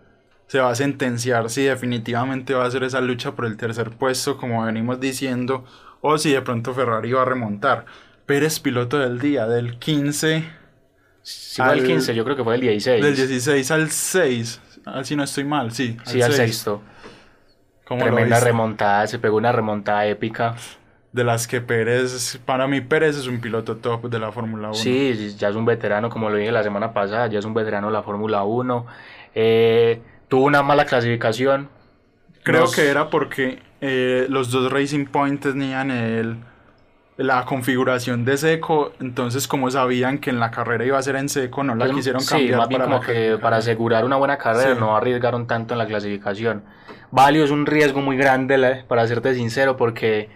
[0.47, 4.39] se va a sentenciar si definitivamente va a ser esa lucha por el tercer puesto,
[4.39, 5.65] como venimos diciendo,
[6.01, 7.85] o si de pronto Ferrari va a remontar.
[8.25, 10.49] Pérez, piloto del día, del 15,
[11.23, 13.05] Si fue el Al- 15, yo creo que fue el 16.
[13.05, 15.97] del 16 al 6, así no estoy mal, sí.
[16.05, 16.83] sí, al sexto.
[17.85, 20.57] ¿Cómo lo Tremenda remontada, se pegó una remontada épica.
[21.13, 24.75] De las que Pérez, para mí Pérez es un piloto top de la Fórmula 1.
[24.75, 27.87] Sí, ya es un veterano, como lo dije la semana pasada, ya es un veterano
[27.87, 28.87] de la Fórmula 1.
[29.35, 31.69] Eh, tuvo una mala clasificación.
[32.43, 36.37] Creo Nos- que era porque eh, los dos Racing Point tenían el,
[37.17, 41.29] la configuración de seco, entonces como sabían que en la carrera iba a ser en
[41.31, 44.37] seco, no la quisieron sí, cambiar más bien para como que para asegurar una buena
[44.37, 44.81] carrera Sí.
[44.81, 46.63] no arriesgaron tanto en la clasificación.
[47.11, 50.29] Valio es un riesgo muy grande, para serte sincero, porque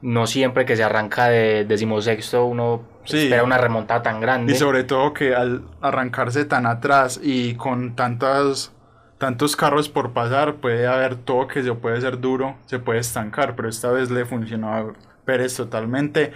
[0.00, 3.24] no siempre que se arranca de decimosexto uno Sí.
[3.24, 4.52] espera una remontada tan grande.
[4.54, 8.70] Y sobre todo que al arrancarse tan atrás y con tantas
[9.18, 13.68] tantos carros por pasar, puede haber toques o puede ser duro, se puede estancar, pero
[13.68, 16.32] esta vez le funcionó Pérez totalmente,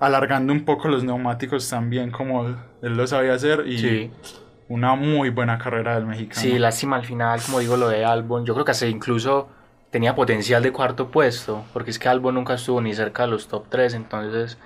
[0.00, 2.56] alargando un poco los neumáticos también como él
[2.96, 4.10] lo sabía hacer y Sí,
[4.68, 6.40] una muy buena carrera del mexicano.
[6.40, 8.44] sí, lástima al final, como digo, lo de Albon.
[8.44, 9.48] Yo creo que hasta incluso
[9.90, 13.48] tenía potencial de cuarto puesto, porque es que Albon nunca estuvo ni cerca de los
[13.48, 14.58] top 3, entonces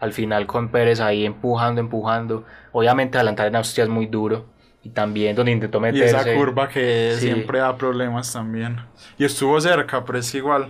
[0.00, 2.44] al final con Pérez ahí empujando, empujando.
[2.72, 4.46] Obviamente adelantar en Austria es muy duro
[4.84, 6.16] y también donde intentó Y meterse.
[6.16, 7.26] esa curva que Sí.
[7.26, 8.76] siempre da problemas también.
[9.18, 10.68] Y estuvo cerca, pero es igual.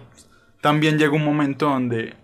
[0.63, 2.15] También llega un momento donde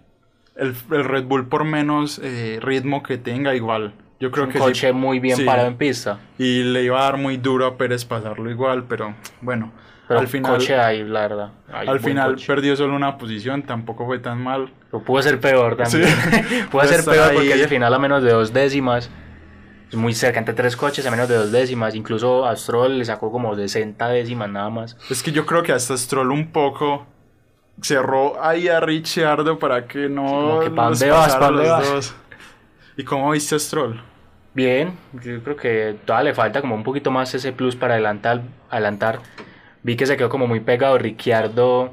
[0.56, 3.94] el, el Red Bull, por menos eh, ritmo que tenga, igual.
[4.20, 4.92] Yo creo un que coche sí.
[4.92, 5.44] muy bien sí.
[5.44, 6.18] parado en pista.
[6.38, 9.72] Y le iba a dar muy duro a Pérez pasarlo igual, pero bueno.
[10.06, 11.52] Pero al final, coche ahí, la verdad.
[11.72, 12.46] hay al final coche.
[12.46, 14.70] perdió solo una posición, tampoco fue tan mal.
[14.90, 16.08] Pero pudo ser peor también.
[16.08, 16.62] Sí.
[16.70, 17.36] pudo ser peor ahí.
[17.36, 19.10] porque ese final a menos de dos décimas.
[19.90, 21.94] Es muy cerca, entre tres coches a menos de dos décimas.
[21.94, 24.96] Incluso a Stroll le sacó como 60 décimas nada más.
[25.10, 27.06] Es que yo creo que hasta Stroll un poco
[27.80, 31.24] cerró ahí a Ricciardo para que no como que, ¿pa' los dónde vas?
[31.26, 32.14] pasara ¿pa' dónde los dos.
[32.96, 34.00] ¿Y cómo viste a Stroll?
[34.54, 38.42] Bien, yo creo que todavía le falta como un poquito más ese plus para adelantar.
[38.70, 39.18] adelantar.
[39.82, 41.92] Vi que se quedó como muy pegado Ricciardo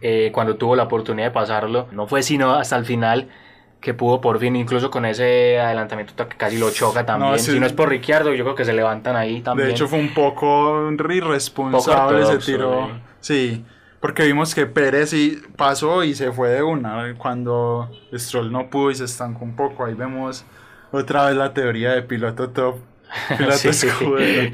[0.00, 1.86] eh, cuando tuvo la oportunidad de pasarlo.
[1.92, 3.28] No fue sino hasta el final
[3.80, 7.32] que pudo por fin, incluso con ese adelantamiento que casi lo choca también.
[7.32, 7.52] No, sí.
[7.52, 9.68] Si no es por Ricciardo, yo creo que se levantan ahí también.
[9.68, 12.90] De hecho fue un poco irresponsable Poco ese tiro.
[13.20, 13.64] Sí,
[14.00, 17.14] porque vimos que Pérez sí pasó y se fue de una.
[17.18, 20.44] Cuando Stroll no pudo y se estancó un poco, ahí vemos
[20.92, 22.76] otra vez la teoría de piloto top,
[23.36, 23.68] piloto Sí.
[23.88, 24.52] escudero.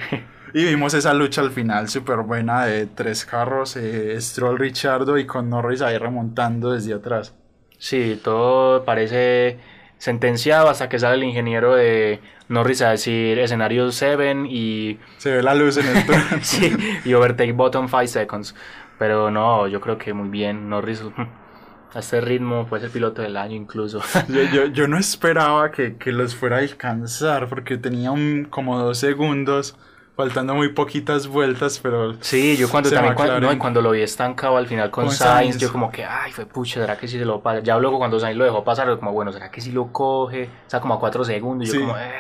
[0.57, 5.27] Y vimos esa lucha al final súper buena de tres carros, eh, Stroll, Richardo y
[5.27, 7.35] con Norris ahí remontando desde atrás.
[7.79, 9.59] Sí, todo parece
[9.99, 15.43] sentenciado hasta que sale el ingeniero de Norris a decir escenario 7 y, Se ve
[15.43, 16.05] la luz en el
[16.43, 16.73] sí,
[17.05, 18.55] y overtake bottom 5 seconds.
[18.99, 20.69] Pero no, yo creo que muy bien.
[20.69, 21.03] Norris
[21.95, 24.01] a este ritmo puede ser piloto del año incluso.
[24.29, 28.79] Yo, yo, yo no esperaba que, que los fuera a alcanzar porque tenía un, como
[28.79, 29.77] dos segundos,
[30.17, 34.57] faltando muy poquitas vueltas, pero Sí, yo cuando también cuando, no, cuando lo vi estancado
[34.57, 35.59] al final con, Con Sainz, Sainz.
[35.59, 37.61] yo como que, ay, fue pucha, ¿será que sí se lo pasa?
[37.61, 40.45] Ya luego cuando Sainz lo dejó pasar, yo como, bueno, ¿será que sí lo coge?
[40.67, 41.79] O sea, como a cuatro segundos, Sí.
[41.79, 42.13] yo como, eh.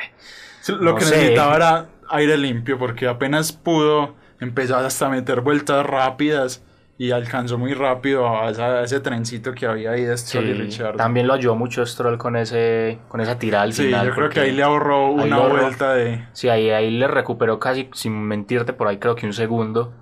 [0.68, 1.16] Lo No que sé.
[1.16, 6.62] necesitaba era aire limpio porque apenas pudo empezar hasta a meter vueltas rápidas
[6.96, 10.52] y alcanzó muy rápido a, esa- a ese trencito que había ahí de Stroll y
[10.54, 10.96] Sí, Richard.
[10.96, 14.06] también lo ayudó mucho Stroll con ese con esa tirada al Sí, final.
[14.06, 15.62] yo creo que ahí le ahorró ahí una ahorró.
[15.62, 16.24] vuelta de...
[16.32, 19.92] Sí, ahí, ahí le recuperó casi, sin mentirte, por ahí creo que un segundo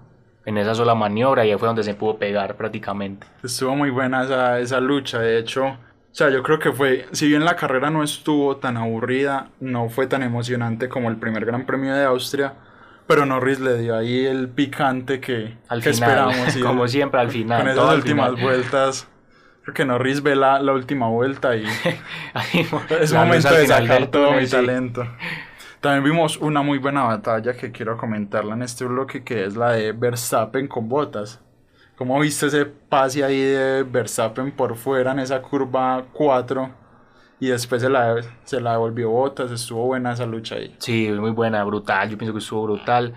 [0.45, 3.27] en esa sola maniobra y ahí fue donde se pudo pegar prácticamente.
[3.43, 7.27] Estuvo muy buena esa, esa lucha, de hecho, O sea, yo creo que fue, si
[7.27, 11.65] bien la carrera no estuvo tan aburrida, no fue tan emocionante como el primer Gran
[11.65, 12.53] Premio de Austria,
[13.15, 16.57] pero Norris le dio ahí el picante que, Al que final, esperamos.
[16.57, 17.61] y como siempre, al final.
[17.61, 18.43] con esas últimas final.
[18.43, 19.09] vueltas,
[19.63, 21.65] creo que Norris ve la, la última vuelta y
[23.01, 24.53] es momento de sacar todo túnel, mi sí.
[24.53, 25.07] talento.
[25.83, 29.73] También vimos una muy buena batalla que quiero comentarla en este bloque, que es la
[29.73, 31.41] de Verstappen con Bottas.
[31.97, 36.82] ¿Cómo viste ese pase ahí de Verstappen por fuera en esa curva 4?
[37.43, 40.77] Y después se la, se la devolvió Bottas, estuvo buena esa lucha ahí.
[40.79, 42.09] Sí, muy buena, brutal.
[42.09, 43.15] Yo pienso que estuvo brutal.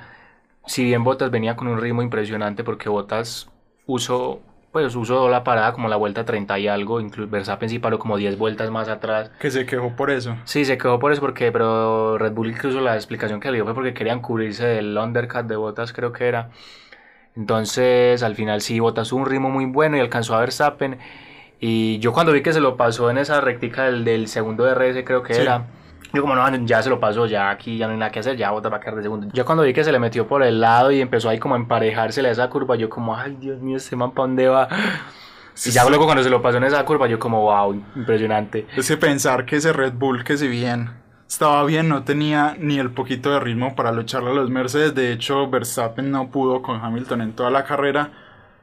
[0.66, 3.48] Si bien Bottas venía con un ritmo impresionante, porque Bottas
[3.86, 4.40] usó,
[4.72, 8.18] pues usó la parada como la vuelta 30 y algo, incluso Verstappen sí paró como
[8.18, 9.30] 10 vueltas más atrás.
[9.40, 10.36] Que se quejó por eso.
[10.46, 13.66] Sí, se quedó por eso porque, pero Red Bull incluso la explicación que le dio
[13.66, 16.50] fue porque querían cubrirse del undercut de Bottas, creo que era.
[17.36, 20.98] Entonces, al final sí, Bottas tuvo un ritmo muy bueno y alcanzó a Verstappen.
[21.60, 25.04] Y yo cuando vi que se lo pasó en esa rectica del, del segundo DRS,
[25.06, 25.42] creo que Sí.
[25.42, 25.66] era.
[26.14, 28.38] Yo como no, ya se lo pasó, ya aquí ya no hay nada que hacer,
[28.38, 29.28] ya Bottas va a quedar de segundo.
[29.34, 31.58] Yo cuando vi que se le metió por el lado y empezó ahí como a
[31.58, 34.70] emparejársele a esa curva, yo como, ay Dios mío, este man para dónde va.
[35.66, 38.66] Y ya luego cuando se lo pasó en esa curva, yo como, wow, impresionante.
[38.76, 40.90] Es que pensar que ese Red Bull, que si bien
[41.28, 44.96] estaba bien, no tenía ni el poquito de ritmo para lucharle a los Mercedes.
[44.96, 48.12] De hecho, Verstappen no pudo con Hamilton en toda la carrera.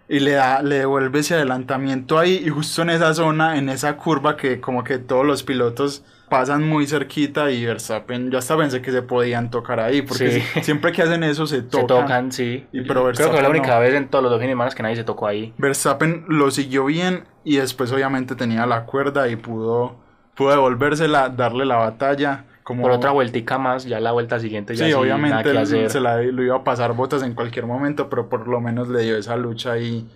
[0.08, 2.42] Y le, da, le devuelve ese adelantamiento ahí.
[2.44, 6.66] Y justo en esa zona, en esa curva que como que todos los pilotos pasan
[6.68, 7.50] muy cerquita.
[7.50, 10.02] Y Verstappen, yo hasta pensé que se podían tocar ahí.
[10.02, 10.40] Porque Sí.
[10.54, 11.80] si- siempre que hacen eso se tocan.
[11.80, 12.66] Se tocan, sí.
[12.72, 13.80] Y pero Creo que fue la única no.
[13.80, 15.54] vez en todos los dos fines que nadie se tocó ahí.
[15.56, 19.96] Verstappen lo siguió bien y después obviamente tenía la cuerda y pudo,
[20.34, 22.44] pudo devolvérsela, darle la batalla.
[22.62, 25.51] Como, Por otra vueltica más, ya la vuelta siguiente ya Sí, sí, nada obviamente que
[25.51, 25.90] él hacer.
[25.90, 29.03] se la lo iba a pasar botas en cualquier momento, pero por lo menos le
[29.03, 30.07] dio esa lucha ahí.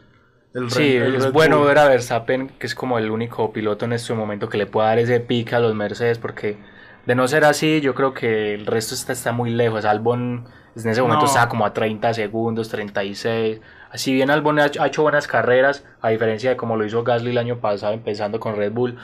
[0.55, 1.67] El Sí, Red- el es Red bueno Bull.
[1.69, 4.89] ver a Verstappen, que es como el único piloto en este momento que le pueda
[4.89, 6.57] dar ese pique a los Mercedes, porque
[7.05, 9.85] de no ser así, yo creo que el resto está, está muy lejos.
[9.85, 11.27] Albon en ese momento No.
[11.29, 13.61] estaba como a 30 segundos, 36.
[13.91, 17.39] Así bien Albon ha hecho buenas carreras, a diferencia de como lo hizo Gasly el
[17.39, 18.97] año pasado, empezando con Red Bull,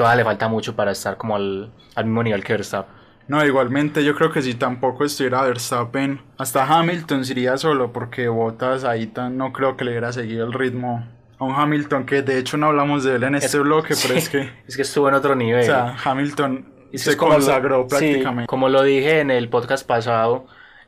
[0.00, 2.94] todavía le falta mucho para estar como al, al mismo nivel que Verstappen.
[3.28, 8.28] No, igualmente yo creo que si tampoco estuviera Verstappen, hasta Hamilton se iría solo, porque
[8.28, 11.06] Bottas ahí tan, no creo que le hubiera seguido el ritmo
[11.38, 14.28] a un Hamilton, que de hecho no hablamos de él en este bloque, pero es
[14.30, 15.60] que, Es que estuvo en otro nivel.
[15.60, 18.46] o sea, Hamilton Es que se lo- consagró sí, prácticamente.
[18.46, 20.46] como lo dije en el podcast pasado,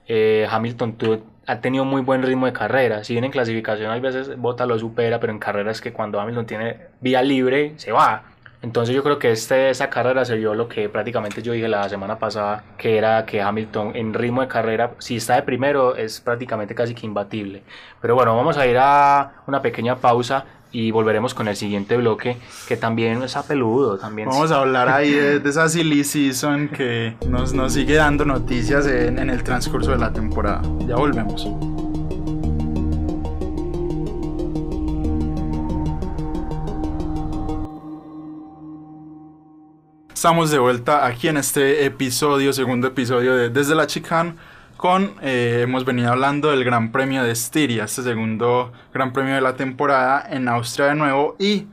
[0.09, 3.03] eh, Hamilton tuvo- ha tenido muy buen ritmo de carrera.
[3.05, 6.47] Si bien en clasificación hay veces Bota lo supera, pero en carreras que cuando Hamilton
[6.47, 8.25] tiene vía libre se va.
[8.63, 11.89] Entonces yo creo que este, esa carrera se vio lo que prácticamente yo dije la
[11.89, 16.21] semana pasada, que era que Hamilton en ritmo de carrera, si está de primero, es
[16.21, 17.65] prácticamente casi que imbatible.
[18.01, 22.39] Pero bueno, vamos a ir a una pequeña pausa y volveremos con el siguiente bloque,
[22.69, 23.99] que también está peludo.
[23.99, 28.25] También Vamos a hablar ahí de, de esa silly season que nos, nos sigue dando
[28.25, 30.63] noticias en, en el transcurso de la temporada.
[30.87, 31.47] Ya volvemos.
[40.23, 44.37] Estamos de vuelta aquí en este episodio, segundo episodio de Desde la Chicane,
[44.77, 49.41] con, eh, hemos venido hablando del Gran Premio de Estiria, este segundo Gran Premio de
[49.41, 51.67] la temporada en Austria de nuevo y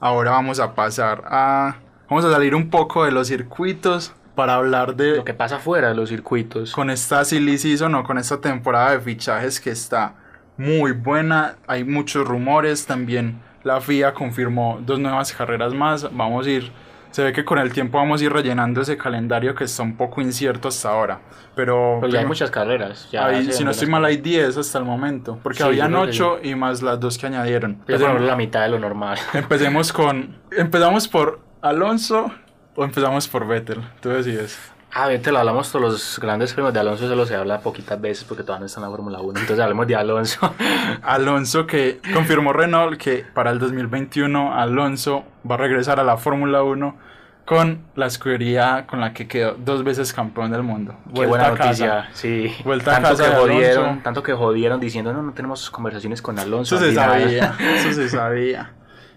[0.00, 1.76] ahora vamos a pasar a,
[2.10, 5.88] vamos a salir un poco de los circuitos para hablar de lo que pasa fuera
[5.88, 6.72] de los circuitos.
[6.72, 10.14] con esta silly season o con esta temporada de fichajes que está
[10.58, 11.56] muy buena.
[11.66, 12.84] Hay muchos rumores.
[12.84, 16.14] También la FIA confirmó dos nuevas carreras más.
[16.14, 16.84] Vamos a ir.
[17.14, 19.96] Se ve que con el tiempo vamos a ir rellenando ese calendario que está un
[19.96, 21.20] poco incierto hasta ahora.
[21.54, 23.08] Pero, Pero ya hay muchas carreras.
[23.12, 25.38] Ya hay- se si no estoy mal, hay 10 hasta el momento.
[25.40, 27.80] Porque Sí, habían yo creo que 8 y más las dos que añadieron.
[27.86, 29.16] Fueron la mitad de lo normal.
[29.32, 30.38] Empecemos con.
[30.50, 32.32] ¿Empezamos por Alonso
[32.74, 33.80] o empezamos por Vettel?
[34.00, 34.58] Tú decides.
[34.96, 38.00] Ah, bien, te lo hablamos todos los grandes premios de Alonso, solo se habla poquitas
[38.00, 39.40] veces porque todavía no está en la Fórmula 1.
[39.40, 40.54] Entonces hablemos de Alonso.
[41.02, 46.62] Alonso que confirmó Renault que para el 2021 Alonso va a regresar a la Fórmula
[46.62, 46.96] 1
[47.44, 50.94] con la escudería con la que quedó dos veces campeón del mundo.
[51.12, 52.54] Qué buena noticia, sí.
[52.64, 56.38] Vuelta a tanto casa que jodieron, tanto que jodieron diciendo no, no tenemos conversaciones con
[56.38, 56.76] Alonso.
[56.76, 57.18] Eso se ni nada".
[57.20, 58.72] sabía, eso se sabía.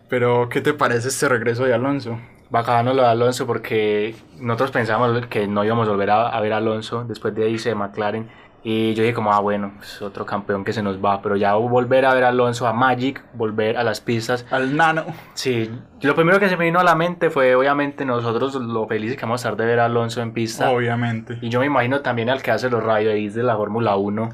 [0.10, 2.20] Pero, ¿qué te parece este regreso de Alonso?
[2.50, 6.54] Bacano lo de Alonso porque nosotros pensábamos que no íbamos a volver a, a ver
[6.54, 8.30] a Alonso después de irse de McLaren.
[8.70, 11.22] Y yo dije como, ah, bueno, es otro campeón que se nos va.
[11.22, 14.46] Pero ya volver a ver a Alonso, a Magic, volver a las pistas.
[14.52, 15.06] Al nano.
[15.36, 19.16] Sí, lo primero que se me vino a la mente fue obviamente nosotros lo felices
[19.16, 20.70] que vamos a estar de ver a Alonso en pista.
[20.70, 21.38] Obviamente.
[21.42, 24.30] Y yo me imagino también al que hace los radio de la Fórmula 1.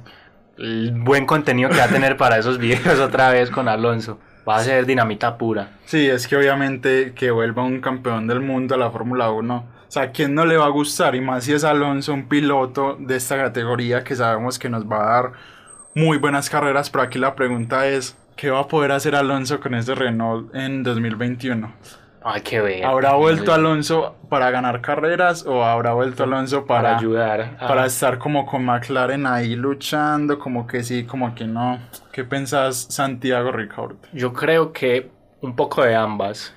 [0.57, 4.17] El buen contenido que va a tener para esos videos otra vez con Alonso.
[4.47, 5.77] Va a ser dinamita pura.
[5.85, 9.55] Sí, es que obviamente que vuelva un campeón del mundo a la Fórmula 1.
[9.55, 11.15] O sea, ¿a quién no le va a gustar?
[11.15, 15.03] Y más si es Alonso, un piloto de esta categoría que sabemos que nos va
[15.03, 15.31] a dar
[15.95, 16.89] muy buenas carreras.
[16.89, 20.83] Pero aquí la pregunta es, ¿qué va a poder hacer Alonso con este Renault en
[20.83, 21.71] 2021?
[22.25, 22.85] Hay que ver.
[22.85, 27.41] ¿Habrá vuelto Alonso para ganar carreras o habrá vuelto Alonso para, para ayudar?
[27.59, 31.79] a- para estar como con McLaren ahí luchando, como que sí, como que no.
[32.11, 33.97] ¿Qué pensás, Santiago Ricardo?
[34.13, 35.09] Yo creo que
[35.41, 36.53] un poco de ambas.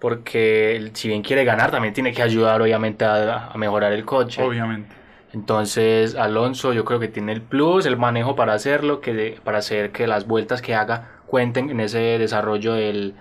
[0.00, 4.42] Porque si bien quiere ganar, también tiene que ayudar, obviamente, a, a mejorar el coche.
[4.42, 4.94] Obviamente.
[5.32, 9.90] Entonces, Alonso, yo creo que tiene el plus, el manejo para hacerlo, que para hacer
[9.90, 13.14] que las vueltas que haga cuenten en ese desarrollo del,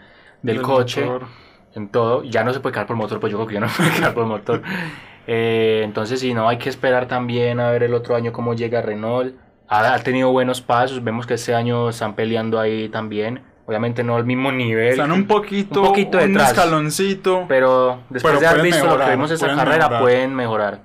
[0.43, 1.03] del Del coche.
[1.03, 1.27] motor.
[1.77, 2.23] En todo.
[2.23, 3.95] Ya no se puede quedar por motor, pues yo creo que ya no se puede
[3.95, 4.61] quedar por motor.
[5.27, 8.81] Eh, entonces, sí, no, hay que esperar también a ver el otro año cómo llega
[8.81, 9.35] Renault.
[9.69, 13.43] Ha, ha tenido buenos pasos, vemos que este año están peleando ahí también.
[13.67, 14.91] Obviamente no al mismo nivel.
[14.91, 16.51] Están un poquito, Un poquito un detrás.
[16.51, 17.43] escaloncito.
[17.49, 20.01] Pero después Pero de haber visto lo mejorar, que vimos esta carrera, mejorar.
[20.01, 20.79] pueden mejorar.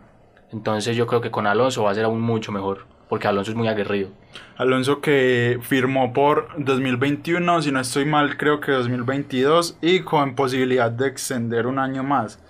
[0.52, 3.56] Entonces yo creo que con Alonso va a ser aún mucho mejor, porque Alonso es
[3.58, 4.08] muy aguerrido.
[4.56, 10.90] Alonso que firmó por 2021, si no estoy mal, creo que 2022 y con posibilidad
[10.90, 12.42] de extender un año más.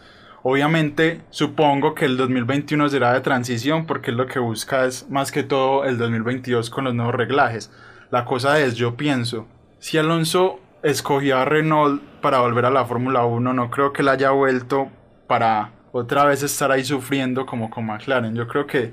[0.45, 5.43] Obviamente, supongo que el 2021 será de transición porque lo que busca es más que
[5.43, 7.73] todo el 2022 con los nuevos reglajes.
[8.13, 9.49] La cosa es, yo pienso,
[9.81, 14.09] si Alonso escogió a Renault para volver a la Fórmula 1, no creo que él
[14.11, 14.93] haya vuelto
[15.27, 18.37] para otra vez estar ahí sufriendo como con McLaren.
[18.37, 18.93] Yo creo que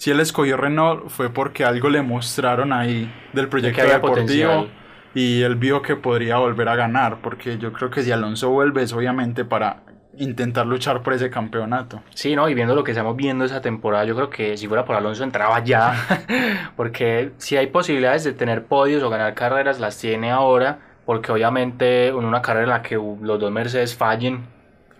[0.00, 4.70] si él escogió Renault fue porque algo le mostraron ahí del proyecto había deportivo potencial.
[5.12, 8.82] y él vio que podría volver a ganar, porque yo creo que si Alonso vuelve
[8.82, 9.82] es obviamente para
[10.16, 12.00] intentar luchar por ese campeonato.
[12.14, 12.48] Sí, ¿no?
[12.48, 15.22] Y viendo lo que estamos viendo esa temporada, yo creo que si fuera por Alonso
[15.22, 15.92] entraba ya,
[16.76, 22.06] porque si hay posibilidades de tener podios o ganar carreras, las tiene ahora, porque obviamente
[22.06, 24.46] en una carrera en la que los dos Mercedes fallen,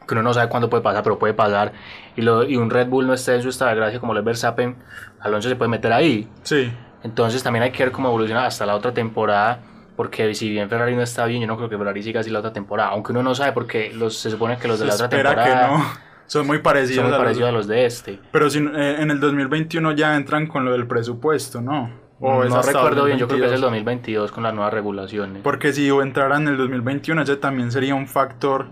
[0.07, 1.73] que uno no sabe cuándo puede pasar, pero puede pasar,
[2.17, 4.25] y, lo, y un Red Bull no esté en su estado de gracia como es
[4.25, 4.77] Verstappen,
[5.21, 6.29] Alonso se puede meter ahí.
[6.43, 9.61] Sí, Entonces también hay que ver cómo evoluciona hasta la otra temporada.
[9.97, 12.39] Porque si bien Ferrari no está bien, yo no creo que Ferrari siga así la
[12.39, 12.89] otra temporada.
[12.91, 15.31] Aunque uno no sabe porque los, se supone que los de se la otra espera
[15.35, 15.85] temporada que no.
[16.27, 18.19] Son muy parecidos, son muy a los- parecidos a los de este.
[18.33, 21.91] Pero si, eh, en el 2021 ya entran con lo del presupuesto, ¿no?
[22.21, 24.31] O no recuerdo bien, yo creo que es el 2022.
[24.31, 25.43] 2022 con las nuevas regulaciones.
[25.43, 28.69] Porque si entraran en el 2021, ese también sería un factor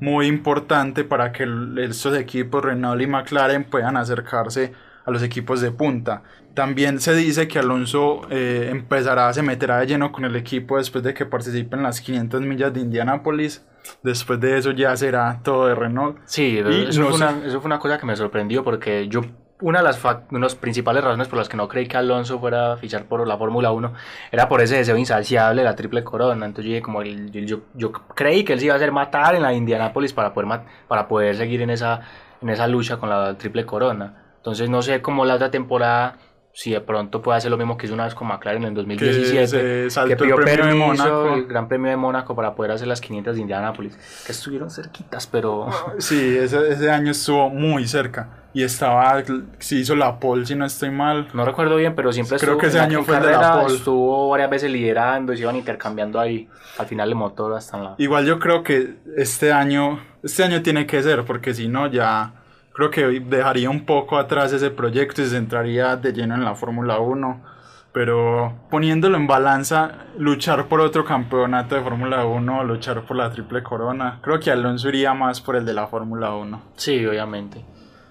[0.00, 1.46] muy importante para que
[1.78, 4.72] estos equipos Renault y McLaren puedan acercarse
[5.04, 6.22] a los equipos de punta.
[6.54, 11.02] También se dice que Alonso eh, empezará, se meterá de lleno con el equipo después
[11.02, 13.64] de que participe en las 500 millas de Indianápolis.
[14.02, 16.18] Después de eso ya será todo de Renault.
[16.26, 19.22] Sí, eso, no fue una, eso fue una cosa que me sorprendió porque yo,
[19.60, 22.74] una de las, de las principales razones por las que no creí que Alonso fuera
[22.74, 23.92] a fichar por la Fórmula 1
[24.30, 26.46] era por ese deseo insaciable de la triple corona.
[26.46, 29.34] Entonces yo dije, como el- yo, yo, creí que él se iba a hacer matar
[29.34, 32.00] en la Indianápolis para poder, para poder seguir en esa,
[32.40, 34.14] en esa lucha con la triple corona.
[34.36, 36.18] Entonces no sé cómo la otra temporada,
[36.52, 38.74] si de pronto puede hacer lo mismo que hizo una vez con McLaren en el
[38.74, 39.46] 2017.
[39.46, 41.34] se saltó que el pidió premio de permiso, Mónaco.
[41.34, 43.96] el Gran Premio de Mónaco para poder hacer las 500 de Indianápolis.
[44.24, 45.68] Que estuvieron cerquitas, pero...
[45.98, 48.37] Sí, ese, ese año estuvo muy cerca.
[48.54, 49.22] Y estaba,
[49.58, 51.28] se hizo la pole, si no estoy mal.
[51.34, 53.62] No recuerdo bien, pero siempre Creo estuvo que ese año fue el de la carrera,
[53.62, 53.74] pole.
[53.76, 56.48] estuvo varias veces liderando y se iban intercambiando ahí.
[56.78, 57.94] Al final el motor hasta en la...
[57.98, 62.32] Igual yo creo que este año, este año tiene que ser, porque si no ya
[62.72, 66.54] creo que dejaría un poco atrás ese proyecto y se centraría de lleno en la
[66.54, 67.58] Fórmula 1.
[67.92, 73.62] Pero poniéndolo en balanza, luchar por otro campeonato de Fórmula 1, luchar por la triple
[73.62, 76.62] corona, creo que Alonso iría más por el de la Fórmula 1.
[76.76, 77.64] Sí, obviamente.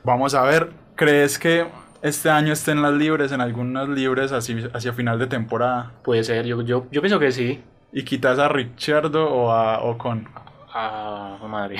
[0.08, 1.68] Vamos a ver, ¿crees que
[2.02, 5.92] este año estén las libres, en algunas libres hacia, hacia final de temporada?
[6.02, 7.62] Puede ser, yo, yo, yo pienso que sí.
[7.92, 10.30] ¿Y quitas a Richardo o a Ocon?
[10.74, 11.76] Ah, madre.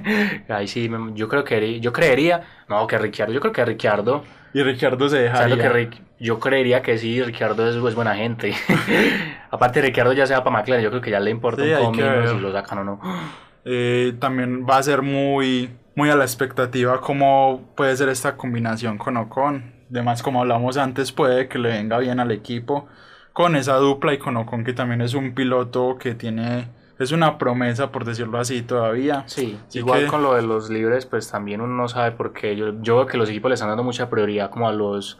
[0.48, 4.22] Ahí sí, yo creo que yo creería, no, que Ricciardo, yo creo que Ricciardo,
[4.54, 5.88] Y Richardo se dejaría.
[5.90, 8.54] que yo creería que sí, Ricciardo es, es buena gente.
[9.50, 12.02] Aparte Ricciardo ya sea para McLaren, yo creo que ya le importa Sí, un que
[12.04, 12.28] ver.
[12.28, 13.00] si lo sacan o no.
[13.64, 18.98] Eh, también va a ser muy, muy a la expectativa cómo puede ser esta combinación
[18.98, 19.72] con Ocon.
[19.90, 22.88] Además, como hablamos antes, puede que le venga bien al equipo
[23.32, 26.68] con esa dupla y con Ocon, que también es un piloto que tiene,
[26.98, 29.24] es una promesa, por decirlo así, todavía.
[29.26, 32.32] Sí, Así igual que- con lo de los libres, pues también uno no sabe por
[32.32, 32.56] qué.
[32.56, 35.18] Yo, yo veo que los equipos le están dando mucha prioridad como a los,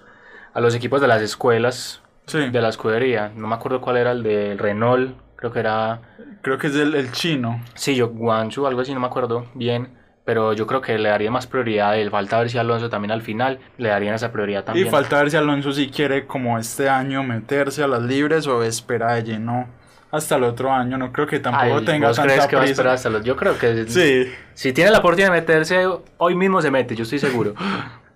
[0.54, 3.32] a los equipos de las escuelas Sí, de la escudería.
[3.34, 6.00] No me acuerdo cuál era el de Renault, creo que era,
[6.40, 7.60] creo que es el, el chino.
[7.74, 10.00] sí, yo, Guangzhou, algo así, no me acuerdo bien.
[10.24, 12.10] Pero yo creo que le daría más prioridad a él.
[12.10, 14.86] Falta ver si Alonso también al final le darían esa prioridad también.
[14.86, 18.62] Y falta ver si Alonso si quiere como este año meterse a las libres o
[18.62, 19.68] espera de lleno
[20.12, 20.96] hasta el otro año.
[20.96, 22.72] No creo que tampoco Ay, tenga ¿vos tanta crees que va a prisa.
[22.72, 23.24] esperar hasta los...
[23.24, 24.32] Yo creo que Sí.
[24.54, 27.54] si tiene la oportunidad de meterse, hoy mismo se mete, yo estoy seguro.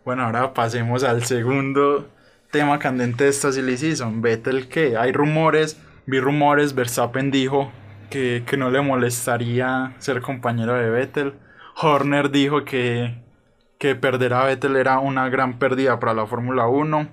[0.04, 2.06] Bueno, ahora pasemos al segundo
[2.52, 4.22] tema candente de esta silly season.
[4.22, 7.72] Vettel, que hay rumores, vi rumores, Verstappen dijo
[8.08, 11.32] que, que no le molestaría ser compañero de Vettel.
[11.78, 13.22] Horner dijo que,
[13.78, 17.08] que perder a Vettel era una gran pérdida para la Fórmula 1.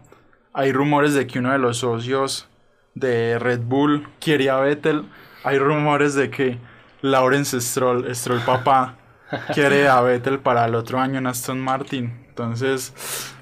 [0.54, 2.48] Hay rumores de que uno de los socios
[2.96, 5.06] de Red Bull quiere a Vettel.
[5.44, 6.60] Hay rumores de que
[7.02, 8.96] Lawrence Stroll, Stroll papá,
[9.54, 12.24] quiere a Vettel para el otro año en Aston Martin.
[12.30, 12.94] Entonces,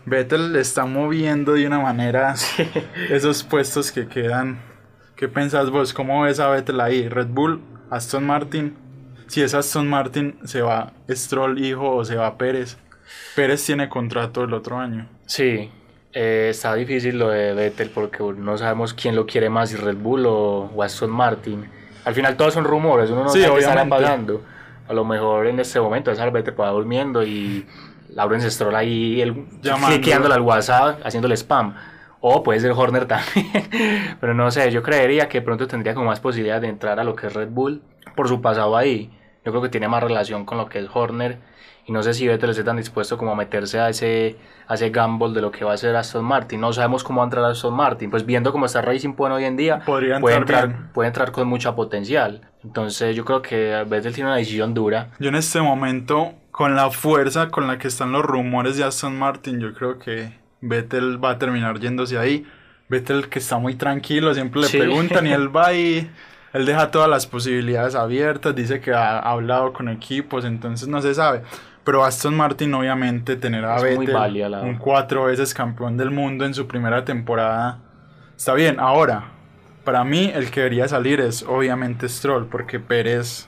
[0.05, 2.33] Vettel le está moviendo de una manera
[3.09, 4.59] esos puestos que quedan.
[5.15, 5.93] ¿Qué pensás vos?
[5.93, 7.07] ¿Cómo ves a Vettel ahí?
[7.07, 7.61] Red Bull,
[7.91, 8.75] Aston Martin.
[9.31, 12.77] Si es Aston Martin, se va Stroll hijo o se va Pérez.
[13.33, 15.07] Pérez tiene contrato el otro año.
[15.25, 15.71] Sí,
[16.11, 19.95] eh, está difícil lo de Vettel porque no sabemos quién lo quiere más, si Red
[19.95, 21.65] Bull o, o Aston Martin.
[22.03, 24.03] Al final todos son rumores, uno no Sí, sabe qué estará obviamente.
[24.03, 24.41] pasando.
[24.89, 27.65] A lo mejor en este momento esa Vettel va durmiendo y
[28.09, 29.45] Lawrence Stroll ahí el,
[29.87, 31.73] cliqueándole al WhatsApp, haciéndole spam.
[32.19, 33.47] O puede ser Horner también.
[34.19, 37.15] Pero no sé, yo creería que pronto tendría como más posibilidad de entrar a lo
[37.15, 37.81] que es Red Bull
[38.17, 39.09] por su pasado ahí.
[39.45, 41.37] Yo creo que tiene más relación con lo que es Horner.
[41.87, 44.35] Y no sé si Vettel esté tan dispuesto como a meterse a ese,
[44.67, 46.61] a ese gamble de lo que va a ser Aston Martin.
[46.61, 48.11] No sabemos cómo va a entrar Aston Martin.
[48.11, 51.31] Pues viendo cómo está Racing Point hoy en día, Podría puede, entrar entrar, puede entrar
[51.31, 52.41] con mucha potencial.
[52.63, 55.09] Entonces yo creo que Vettel tiene una decisión dura.
[55.19, 59.17] Yo en este momento, con la fuerza con la que están los rumores de Aston
[59.17, 60.31] Martin, yo creo que
[60.61, 62.45] Vettel va a terminar yéndose ahí.
[62.89, 64.77] Vettel que está muy tranquilo, siempre le Sí.
[64.77, 66.07] preguntan y él va y
[66.53, 71.13] él deja todas las posibilidades abiertas, dice que ha hablado con equipos, entonces no se
[71.13, 71.41] sabe.
[71.83, 74.21] Pero Aston Martin obviamente tener a Vettel, la-
[74.61, 77.79] un cuatro veces campeón del mundo en su primera temporada,
[78.37, 78.79] está bien.
[78.79, 79.25] Ahora,
[79.83, 83.47] para mí el que debería salir es obviamente Stroll, porque Pérez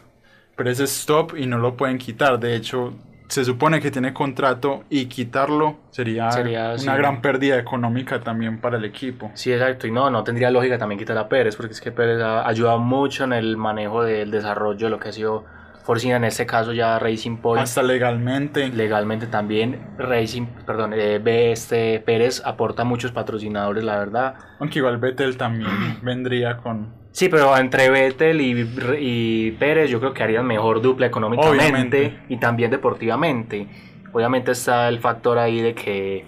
[0.56, 2.40] Pérez es stop y no lo pueden quitar.
[2.40, 2.94] De hecho,
[3.28, 6.86] se supone que tiene contrato y quitarlo sería, Sería, una sí.
[6.86, 9.32] gran pérdida económica también para el equipo.
[9.34, 9.88] Sí, exacto.
[9.88, 12.80] Y no, no tendría lógica también quitar a Pérez, porque es que Pérez ha ayudado
[12.80, 15.46] mucho en el manejo del desarrollo de lo que ha sido
[15.84, 17.64] Forcina, en este caso ya Racing Point.
[17.64, 18.70] Hasta legalmente.
[18.70, 21.22] Legalmente también Racing, perdón, eh,
[21.52, 24.36] este Pérez aporta muchos patrocinadores, la verdad.
[24.60, 25.70] Aunque igual Vettel también
[26.02, 26.94] vendría con...
[27.12, 28.68] Sí, pero entre Vettel y,
[29.00, 32.20] y Pérez yo creo que harían mejor dupla económicamente Obviamente.
[32.30, 33.68] y también deportivamente.
[34.14, 36.26] Obviamente está el factor ahí de que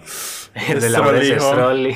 [0.54, 1.40] de hijo.
[1.40, 1.88] Stroll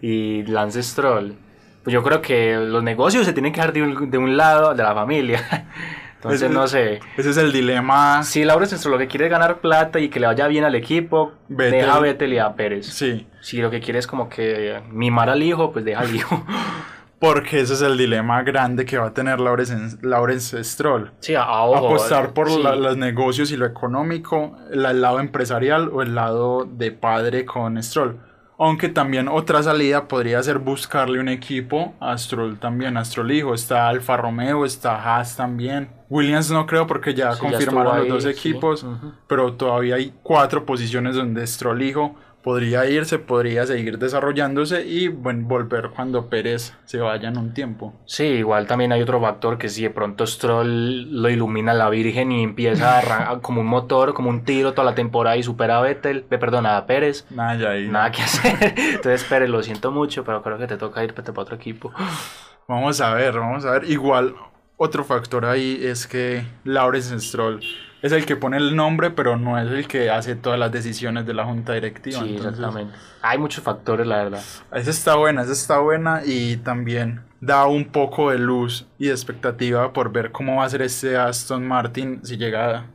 [0.00, 1.34] y, Lance Stroll.
[1.82, 4.74] Pues yo creo que los negocios se tienen que dar de un, de un lado
[4.74, 5.66] de la familia.
[6.22, 7.00] Entonces Ese- no sé.
[7.16, 8.22] Ese es el dilema.
[8.22, 10.76] Si Lawrence Stroll lo que quiere es ganar plata y que le vaya bien al
[10.76, 12.86] equipo, deja a Vettel y a Pérez.
[12.86, 16.44] Sí, Si lo que quiere es como que mimar al hijo, pues deja al hijo.
[17.18, 21.10] porque ese es el dilema grande que va a tener Lawrence, Lawrence Stroll.
[21.20, 22.62] Sí, a, a ojo, apostar por sí.
[22.62, 27.44] la- los negocios y lo económico, la- el lado empresarial o el lado de padre
[27.44, 28.16] con Stroll.
[28.64, 33.54] Aunque también otra salida podría ser buscarle un equipo a Stroll también, a Stroll hijo.
[33.54, 35.88] Está Alfa Romeo, está Haas también.
[36.08, 38.28] Williams no creo porque ya Sí, ya confirmaron los dos sí.
[38.30, 38.86] equipos,
[39.26, 45.46] pero todavía hay cuatro posiciones donde Stroll hijo podría irse, podría seguir desarrollándose y bueno,
[45.46, 47.94] volver cuando Pérez se vaya en un tiempo.
[48.04, 52.32] Sí, igual también hay otro factor que si de pronto Stroll lo ilumina la Virgen
[52.32, 55.78] y empieza a arran- como un motor, como un tiro toda la temporada y supera
[55.78, 57.88] a Vettel, eh, perdón, a Pérez, Nada, ya ahí.
[57.88, 58.74] nada que hacer.
[58.76, 61.92] Entonces Pérez, lo siento mucho, pero creo que te toca irte para otro equipo.
[62.68, 63.84] Vamos a ver, vamos a ver.
[63.90, 64.34] Igual,
[64.76, 67.60] otro factor ahí es que Lawrence Stroll
[68.02, 71.24] es el que pone el nombre, pero no es el que hace todas las decisiones
[71.24, 72.20] de la junta directiva.
[72.20, 72.94] Sí, Entonces, exactamente.
[73.22, 74.40] Hay muchos factores, la verdad.
[74.72, 79.12] Esa está buena, esa está buena y también da un poco de luz y de
[79.12, 82.86] expectativa por ver cómo va a ser este Aston Martin si llega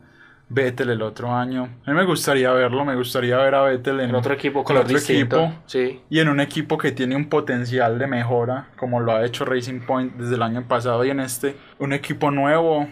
[0.50, 1.70] Vettel el otro año.
[1.86, 4.84] A mí me gustaría verlo, me gustaría ver a Vettel en, En otro equipo, color
[4.84, 5.44] otro distinto.
[5.44, 5.62] equipo.
[5.66, 6.02] Sí.
[6.10, 9.82] Y en un equipo que tiene un potencial de mejora, como lo ha hecho Racing
[9.82, 12.88] Point desde el año pasado y en este, un equipo nuevo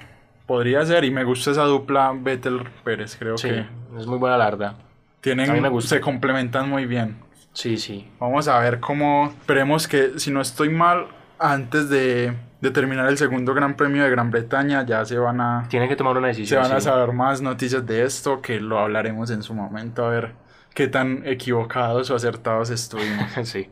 [0.46, 1.04] podría ser.
[1.04, 3.66] Y me gusta esa dupla Vettel-Pérez, creo Sí, que
[3.98, 4.76] es muy buena la verdad.
[5.22, 5.96] tienen, a mí me gusta.
[5.96, 7.18] se complementan muy bien.
[7.54, 8.10] Sí, sí.
[8.20, 9.34] Vamos a ver cómo.
[9.40, 11.08] Esperemos que, si no estoy mal,
[11.40, 15.66] antes de, de terminar el segundo Gran Premio de Gran Bretaña, ya se van a,
[15.70, 16.62] Tienen que tomar una se decisión.
[16.64, 20.34] van a saber más noticias de esto, que lo hablaremos en su momento, a ver
[20.74, 23.32] qué tan equivocados o acertados estuvimos.
[23.44, 23.70] sí.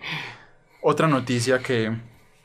[0.81, 1.93] Otra noticia que,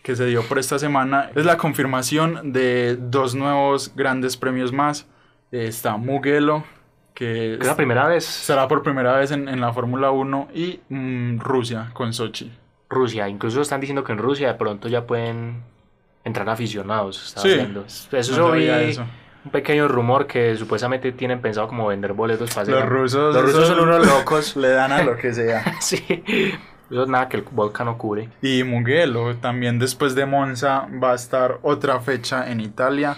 [0.02, 5.06] que se dio por esta semana es la confirmación de dos nuevos grandes premios más.
[5.52, 6.64] Eh, Está Mugello,
[7.14, 10.80] que Es la primera vez estará por primera vez en, en la Fórmula 1, y
[10.88, 12.52] mm, Rusia con Sochi.
[12.90, 13.28] Rusia.
[13.28, 15.62] Incluso están diciendo que en Rusia de pronto ya pueden
[16.24, 17.26] entrar aficionados.
[17.28, 17.84] estaba Sí, viendo.
[17.86, 19.04] Eso no vi eso.
[19.44, 23.68] un pequeño rumor que supuestamente tienen pensado como vender boletos para Los rusos, Los rusos
[23.68, 24.56] son unos locos.
[24.56, 25.74] Le dan a lo que sea.
[25.80, 26.02] sí.
[26.90, 28.28] Eso es nada que el vodka no cure.
[28.42, 33.16] Y Mugello, también después de Monza, va a estar otra fecha en Italia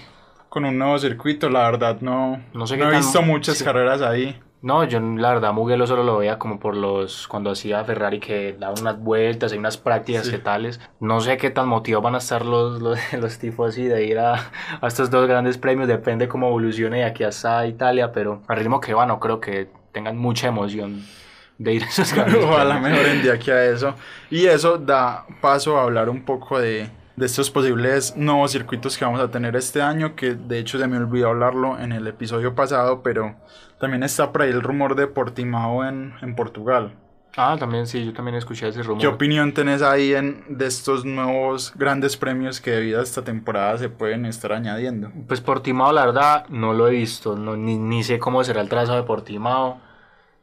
[0.48, 1.48] con un nuevo circuito.
[1.48, 3.64] La verdad, no, No sé no he visto muchas sí.
[3.64, 4.40] carreras ahí.
[4.62, 8.54] No, yo la verdad Mugello solo lo veía como por los cuando hacía Ferrari que
[8.60, 10.32] daba unas vueltas, hay unas prácticas Sí.
[10.32, 10.78] que tales.
[11.00, 14.34] No sé qué tan motivados van a estar los, los, los tifosi de ir a,
[14.82, 18.80] a estos dos grandes premios, depende cómo evolucione de aquí hasta Italia, pero al ritmo
[18.80, 21.04] que va no creo que tengan mucha emoción
[21.60, 23.94] de ir a esos grandes Ojalá mejoren de aquí a eso.
[24.30, 29.04] Y eso da paso a hablar un poco de, de estos posibles nuevos circuitos que
[29.04, 32.54] vamos a tener este año, que de hecho se me olvidó hablarlo en el episodio
[32.54, 33.36] pasado, pero
[33.78, 36.94] también está por ahí el rumor de Portimao en, en Portugal.
[37.36, 39.00] Ah, también sí, yo también escuché ese rumor.
[39.00, 43.76] ¿Qué opinión tenés ahí en, de estos nuevos grandes premios que debido a esta temporada
[43.76, 45.12] se pueden estar añadiendo?
[45.28, 48.68] Pues Portimao, la verdad, no lo he visto, no, ni, ni sé cómo será el
[48.70, 49.89] trazado de Portimao.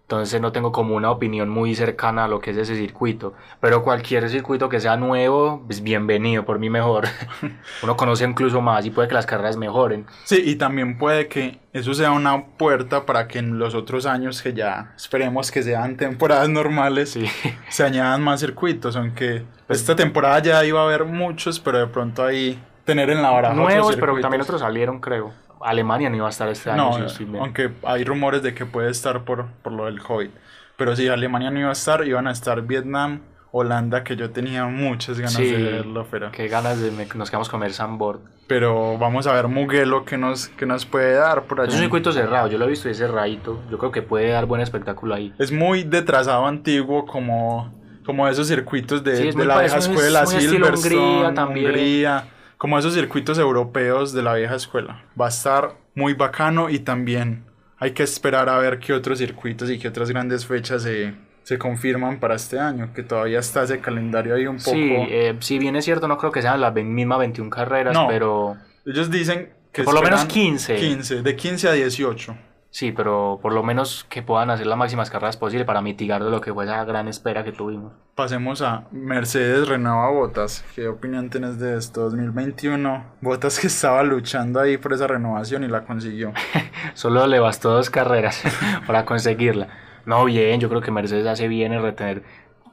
[0.08, 3.34] Entonces no tengo como una opinión muy cercana a lo que es ese circuito.
[3.60, 7.10] Pero cualquier circuito que sea nuevo, pues bienvenido, por mí mejor.
[7.84, 10.06] Uno conoce incluso más y puede que las carreras mejoren.
[10.24, 14.42] Sí, y también puede que eso sea una puerta para que en los otros años
[14.42, 17.26] que ya esperemos que sean temporadas normales Sí.
[17.68, 22.24] se añadan más circuitos, aunque esta temporada ya iba a haber muchos, pero de pronto
[22.24, 24.22] ahí tener en la baraja otros Nuevos, pero circuitos.
[24.22, 25.34] también otros salieron, creo.
[25.62, 26.98] Alemania no iba a estar este año.
[27.00, 30.30] No, si aunque hay rumores de que puede estar por, por lo del COVID.
[30.78, 34.66] Pero sí, Alemania no iba a estar, iban a estar Vietnam, Holanda, que yo tenía
[34.66, 38.20] muchas ganas Sí, de verlo, pero, Qué ganas de me- nos quedamos comer Sambord.
[38.46, 41.70] pero vamos a ver Mugello que nos, que nos puede dar por allá.
[41.70, 43.60] Es un circuito cerrado, yo lo he visto es cerradito.
[43.72, 45.34] Yo creo que puede dar buen espectáculo ahí.
[45.40, 47.74] Es muy de trazado antiguo, como,
[48.06, 51.34] como esos circuitos de, Sí, es de muy la vieja es escuela, estilo Silverstone, Hungría
[51.34, 51.66] también.
[51.68, 52.24] Hungría,
[52.58, 55.04] como esos circuitos europeos de la vieja escuela.
[55.20, 57.44] Va a estar muy bacano y también
[57.80, 61.58] hay que esperar a ver qué otros circuitos y qué otras grandes fechas se, se
[61.60, 64.72] confirman para este año, que todavía está ese calendario ahí un poco...
[64.72, 68.08] Sí, eh, si bien es cierto, no creo que sean las mismas 21 carreras, No.
[68.08, 70.76] pero Ellos dicen que por lo menos esperan 15.
[70.76, 72.38] 15, de 15 a 18.
[72.78, 76.30] Sí, pero por lo menos que puedan hacer las máximas carreras posibles para mitigar de
[76.30, 77.92] lo que fue esa gran espera que tuvimos.
[78.14, 80.64] Pasemos a Mercedes renueva Botas.
[80.76, 83.04] ¿Qué opinión tienes de esto 2021?
[83.22, 86.34] Botas que estaba luchando ahí por esa renovación y la consiguió.
[86.94, 88.44] Solo le bastó dos carreras
[88.86, 89.70] para conseguirla.
[90.06, 92.22] No, bien, yo creo que Mercedes hace bien en retener.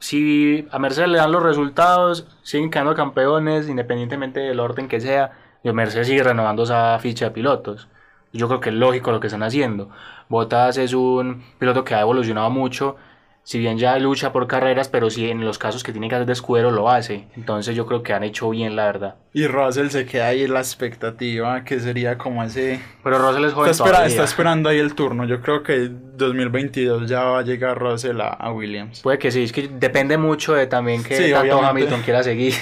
[0.00, 5.32] Si a Mercedes le dan los resultados, siguen quedando campeones, independientemente del orden que sea,
[5.62, 7.88] y Mercedes sigue renovando esa ficha de pilotos.
[8.34, 9.90] Yo creo que es lógico lo que están haciendo.
[10.28, 12.96] Bottas es un piloto que ha evolucionado mucho,
[13.44, 16.26] si bien ya lucha por carreras, pero sí en los casos que tiene que hacer
[16.26, 17.28] de escudero lo hace.
[17.36, 19.14] Entonces yo creo que han hecho bien, la verdad.
[19.34, 22.80] Y Russell se queda ahí en la expectativa que sería como ese...
[23.02, 25.26] Pero Russell es joven Está, espera- está esperando ahí el turno.
[25.26, 29.00] Yo creo que 2022 ya va a llegar Russell a, a Williams.
[29.02, 31.58] Puede que sí, es que depende mucho de también que Sí, tanto.
[31.62, 32.54] Hamilton quiera seguir.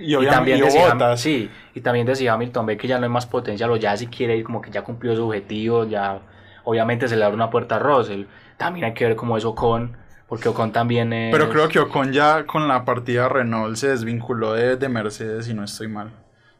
[0.00, 1.20] Y, obviamente y de si Ham- Bottas.
[1.20, 3.96] sí, y también de si Hamilton ve que ya no hay más potencial o ya
[3.96, 6.20] si quiere ir como que ya cumplió su objetivo, ya
[6.64, 8.24] obviamente se le abre una puerta a Russell.
[8.56, 9.96] También hay que ver cómo es Ocon,
[10.32, 11.30] porque Ocon también es...
[11.30, 15.52] Pero creo que Ocon ya con la partida Renault se desvinculó de, de Mercedes y
[15.52, 16.10] no estoy mal.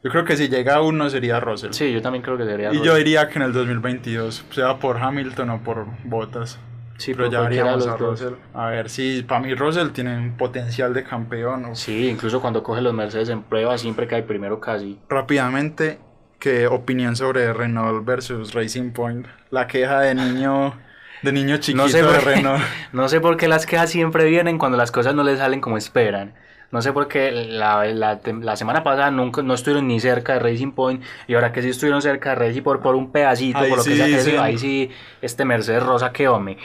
[0.05, 1.73] Yo creo que si llega uno sería Russell.
[1.73, 2.70] Sí, yo también creo que debería...
[2.75, 6.59] Y yo diría que en el 2022, sea por Hamilton o por Bottas.
[6.99, 7.97] sí, Pero ya veríamos a.
[7.97, 8.35] Russell.
[8.53, 11.75] A ver si para mí Russell tiene un potencial de campeón.
[11.75, 14.99] Sí, incluso cuando coge los Mercedes en prueba siempre cae primero casi.
[15.09, 15.99] Rápidamente,
[16.39, 19.27] ¿qué opinión sobre Renault versus Racing Point?
[19.51, 20.75] La queja de niño,
[21.23, 22.62] de niño chiquito No sé, de por qué, Renault.
[22.93, 25.77] no sé por qué las quejas siempre vienen cuando las cosas no les salen como
[25.77, 26.35] esperan.
[26.70, 30.39] No sé por qué la, la, la semana pasada nunca, no estuvieron ni cerca de
[30.39, 33.68] Racing Point y ahora que sí estuvieron cerca de Racing por, por un pedacito, Ahí
[33.68, 36.57] por lo que sí sea que sea, ahí sí, este Mercedes Rosa que hombre.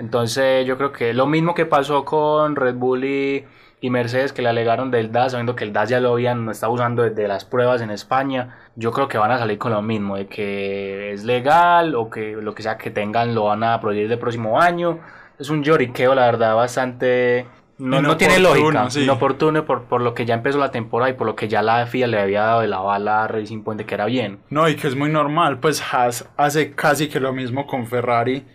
[0.00, 3.44] Entonces yo creo que lo mismo que pasó con Red Bull y,
[3.80, 6.50] y Mercedes que le alegaron del DAS, sabiendo que el DAS ya lo habían no
[6.50, 9.82] está usando desde las pruebas en España, yo creo que van a salir con lo
[9.82, 13.80] mismo, de que es legal o que lo que sea que tengan lo van a
[13.80, 15.00] prohibir el próximo año.
[15.38, 17.46] Es un lloriqueo, la verdad, bastante...
[17.78, 19.02] No, no tiene lógica, sí.
[19.02, 21.86] inoportuno por, por lo que ya empezó la temporada y por lo que ya la
[21.86, 24.38] FIA le había dado de la bala a Racing Point de que era bien.
[24.48, 28.46] No, y que es muy normal, pues Haas hace casi que lo mismo con Ferrari.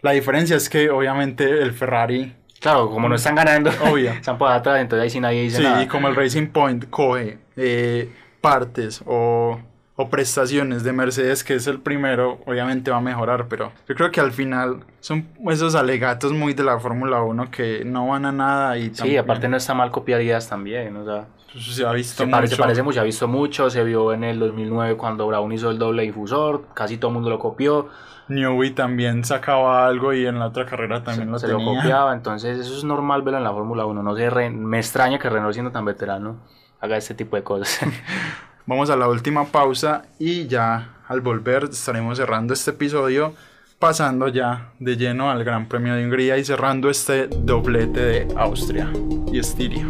[0.00, 4.12] La diferencia es que obviamente el Ferrari, Claro, como no están ganando, Obvio.
[4.12, 5.82] están por atrás, entonces ahí sí nadie dice sí, nada.
[5.82, 8.10] y como el Racing Point coge eh,
[8.40, 9.58] partes o,
[9.96, 14.10] o prestaciones de Mercedes, que es el primero, obviamente va a mejorar, pero yo creo
[14.10, 18.32] que al final son esos alegatos muy de la Fórmula 1 que no van a
[18.32, 21.92] nada y Sí, aparte no está mal copiar ideas también, o sea, Pues se ha
[21.92, 22.62] visto Se, pare- se mucho.
[22.62, 25.78] parece mucho, se ha visto mucho, se vio en el 2009 cuando Brown hizo el
[25.78, 27.88] doble difusor, casi todo el mundo lo copió,
[28.34, 31.64] Newey también sacaba algo y en la otra carrera también lo se tenía.
[31.64, 34.78] lo copiaba, entonces eso es normal verlo en la Fórmula 1, no sé, Re- me
[34.78, 36.36] extraña que Renault siendo tan veterano
[36.80, 37.80] haga este tipo de cosas.
[38.66, 43.34] Vamos a la última pausa y ya al volver estaremos cerrando este episodio,
[43.78, 48.88] pasando ya de lleno al Gran Premio de Hungría y cerrando este doblete de Austria
[49.32, 49.84] y Estiria.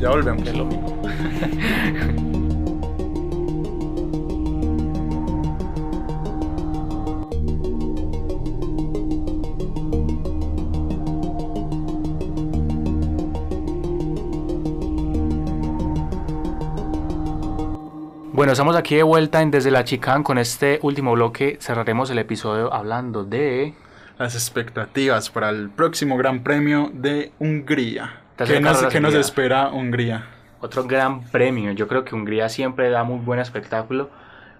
[0.00, 0.46] Ya volvemos.
[0.48, 1.02] es lo mismo.
[18.40, 21.58] Bueno, estamos aquí de vuelta en Desde la Chicán con este último bloque.
[21.60, 23.74] Cerraremos el episodio hablando de...
[24.16, 28.22] Las expectativas para el próximo Gran Premio de Hungría.
[28.38, 30.24] ¿Qué nos, qué nos espera Hungría?
[30.58, 31.72] Otro gran premio.
[31.72, 34.08] Yo creo que Hungría siempre da muy buen espectáculo.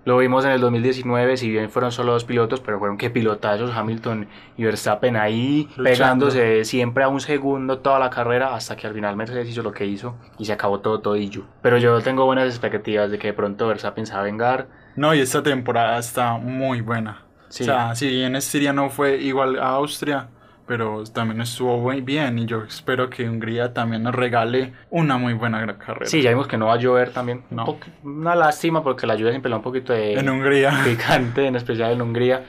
[0.05, 3.71] Lo vimos en el 2019, si bien fueron solo dos pilotos, pero fueron que pilotazos
[3.75, 5.83] Hamilton y Verstappen ahí Luchando.
[5.85, 9.73] pegándose siempre a un segundo toda la carrera hasta que al final Mercedes hizo lo
[9.73, 11.45] que hizo y se acabó todo todillo.
[11.61, 14.69] Pero yo tengo buenas expectativas de que de pronto Verstappen se va a vengar.
[14.97, 17.25] No, y esta temporada está muy buena.
[17.49, 17.65] Sí.
[17.65, 20.29] O sea, si bien Estiria no fue igual a Austria,
[20.71, 25.33] pero también estuvo muy bien y yo espero que Hungría también nos regale una muy
[25.33, 26.07] buena gra- carrera.
[26.07, 27.43] Sí, ya vimos que no va a llover también.
[27.51, 27.67] Un No.
[27.67, 30.15] poqu- una lástima porque la lluvia siempre da un poquito de...
[30.15, 30.71] En Hungría.
[30.85, 32.45] picante, en especial en Hungría.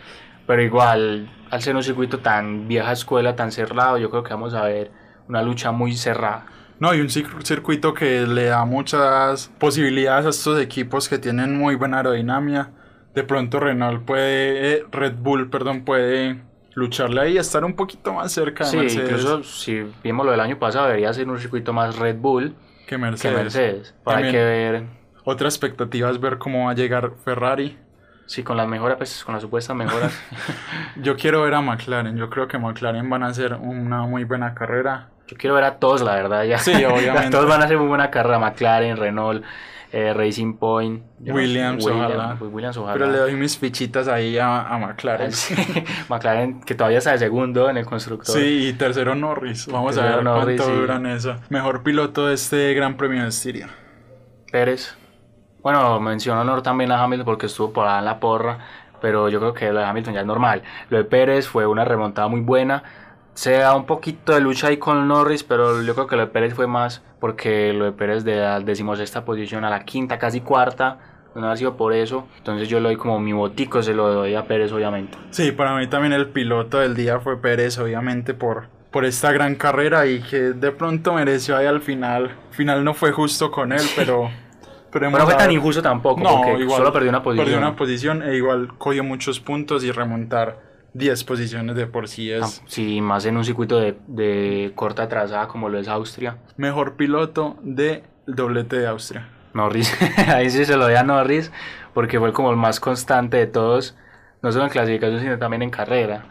[0.45, 4.53] Pero igual, al ser un circuito tan vieja escuela, tan cerrado, yo creo que vamos
[4.53, 4.91] a ver
[5.27, 6.45] una lucha muy cerrada.
[6.77, 11.57] No, y un cir- circuito que le da muchas posibilidades a estos equipos que tienen
[11.57, 12.69] muy buena aerodinámica.
[13.15, 16.39] De pronto Renault puede, eh, Red Bull, perdón, puede
[16.73, 20.39] lucharle ahí estar un poquito más cerca de Sí, Mercedes incluso si vimos lo del
[20.41, 22.55] año pasado, debería ser un circuito más Red Bull
[22.87, 23.93] que que Mercedes.
[24.05, 24.31] Hay También.
[24.33, 24.83] que ver
[25.23, 27.77] Otra expectativa es ver cómo va a llegar Ferrari.
[28.25, 30.17] si con las mejoras, pues con las supuestas mejoras.
[30.97, 32.15] Yo quiero ver a McLaren.
[32.17, 35.09] Yo creo que McLaren van a hacer una muy buena carrera.
[35.27, 36.57] Yo quiero ver a todos, la verdad, ya.
[36.57, 37.29] Sí, obviamente.
[37.29, 39.43] todos van a hacer muy buena carrera, McLaren, Renault,
[39.91, 41.03] eh, Racing Point.
[41.19, 42.35] Williams, ojalá.
[42.39, 42.93] pues Williams, ojalá.
[42.93, 45.31] Pero le doy mis fichitas ahí a, a McLaren.
[45.41, 45.55] Sí,
[46.09, 48.35] McLaren, que todavía está de segundo en el constructor.
[48.35, 49.67] Sí, y tercero Norris.
[49.67, 50.79] Vamos a ver Norris, cuánto sí.
[50.81, 51.35] duran eso.
[51.49, 53.69] Mejor piloto de este Gran Premio de Siria.
[54.51, 54.95] Pérez.
[55.61, 58.59] Bueno, menciono honor también a Hamilton porque estuvo por ahí en la porra,
[58.99, 60.63] pero yo creo que lo de Hamilton ya es normal.
[60.89, 62.83] Lo de Pérez fue una remontada muy buena.
[63.33, 66.27] Se da un poquito de lucha ahí con Norris, pero yo creo que lo de
[66.27, 70.41] Pérez fue más porque lo de Pérez de la decimosexta posición a la quinta, casi
[70.41, 70.97] cuarta,
[71.35, 72.27] no ha sido por eso.
[72.37, 75.17] Entonces yo le doy como mi botico, se lo doy a Pérez obviamente.
[75.29, 79.55] Sí, para mí también el piloto del día fue Pérez, obviamente por, por esta gran
[79.55, 82.35] carrera y que de pronto mereció ahí al final.
[82.49, 84.29] Final no fue justo con él, pero...
[84.91, 87.45] Pero, Pero no fue tan injusto tampoco, porque solo perdió una posición.
[87.45, 90.59] Perdió una posición e igual cogió muchos puntos y remontar
[90.93, 95.07] 10 posiciones de por sí es Ah, Sí, más en un circuito de, de corta
[95.07, 96.37] trazada como lo es Austria.
[96.57, 99.29] mejor piloto del doblete de Austria.
[99.53, 99.93] Norris,
[100.27, 101.51] ahí sí se lo doy a Norris,
[101.93, 103.95] porque fue como el más constante de todos,
[104.41, 106.25] no solo en clasificación, sino también en carrera.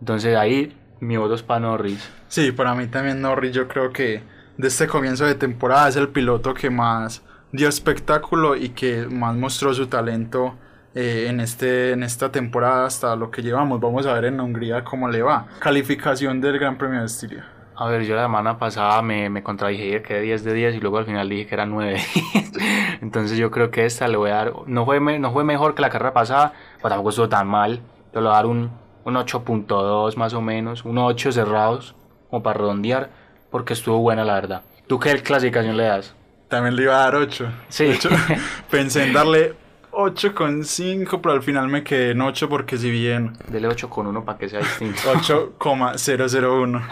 [0.00, 2.06] Entonces ahí mi voto es para Norris.
[2.28, 4.22] Sí, para mí también Norris yo creo que
[4.58, 9.34] de este comienzo de temporada es el piloto que más dio espectáculo y que más
[9.36, 10.54] mostró su talento
[10.98, 13.78] eh, en, este, en esta temporada hasta lo que llevamos.
[13.78, 15.46] Vamos a ver en Hungría cómo le va.
[15.58, 17.46] Calificación del Gran Premio de Estiria.
[17.76, 20.96] A ver, yo la semana pasada me, me contradije que 10 de 10 y luego
[20.96, 22.00] al final dije que era 9 de
[22.32, 22.52] 10.
[23.02, 25.82] Entonces yo creo que esta le voy a dar, no fue, no fue mejor que
[25.82, 27.80] la carrera pasada, pero tampoco estuvo tan mal.
[28.14, 28.70] Yo le voy a dar un,
[29.04, 31.94] un 8.2 más o menos, un 8 cerrados,
[32.30, 33.10] como para redondear,
[33.50, 34.62] porque estuvo buena la verdad.
[34.86, 36.14] ¿Tú qué clasificación le das?
[36.48, 37.52] También le iba a dar 8.
[37.68, 37.84] Sí.
[37.84, 38.08] De hecho,
[38.70, 39.65] pensé en darle
[39.96, 44.24] 8,5, pero al final me quedé en 8 porque si bien Dele 8 con 1
[44.24, 45.00] para que sea distinto.
[45.58, 46.82] 8,001.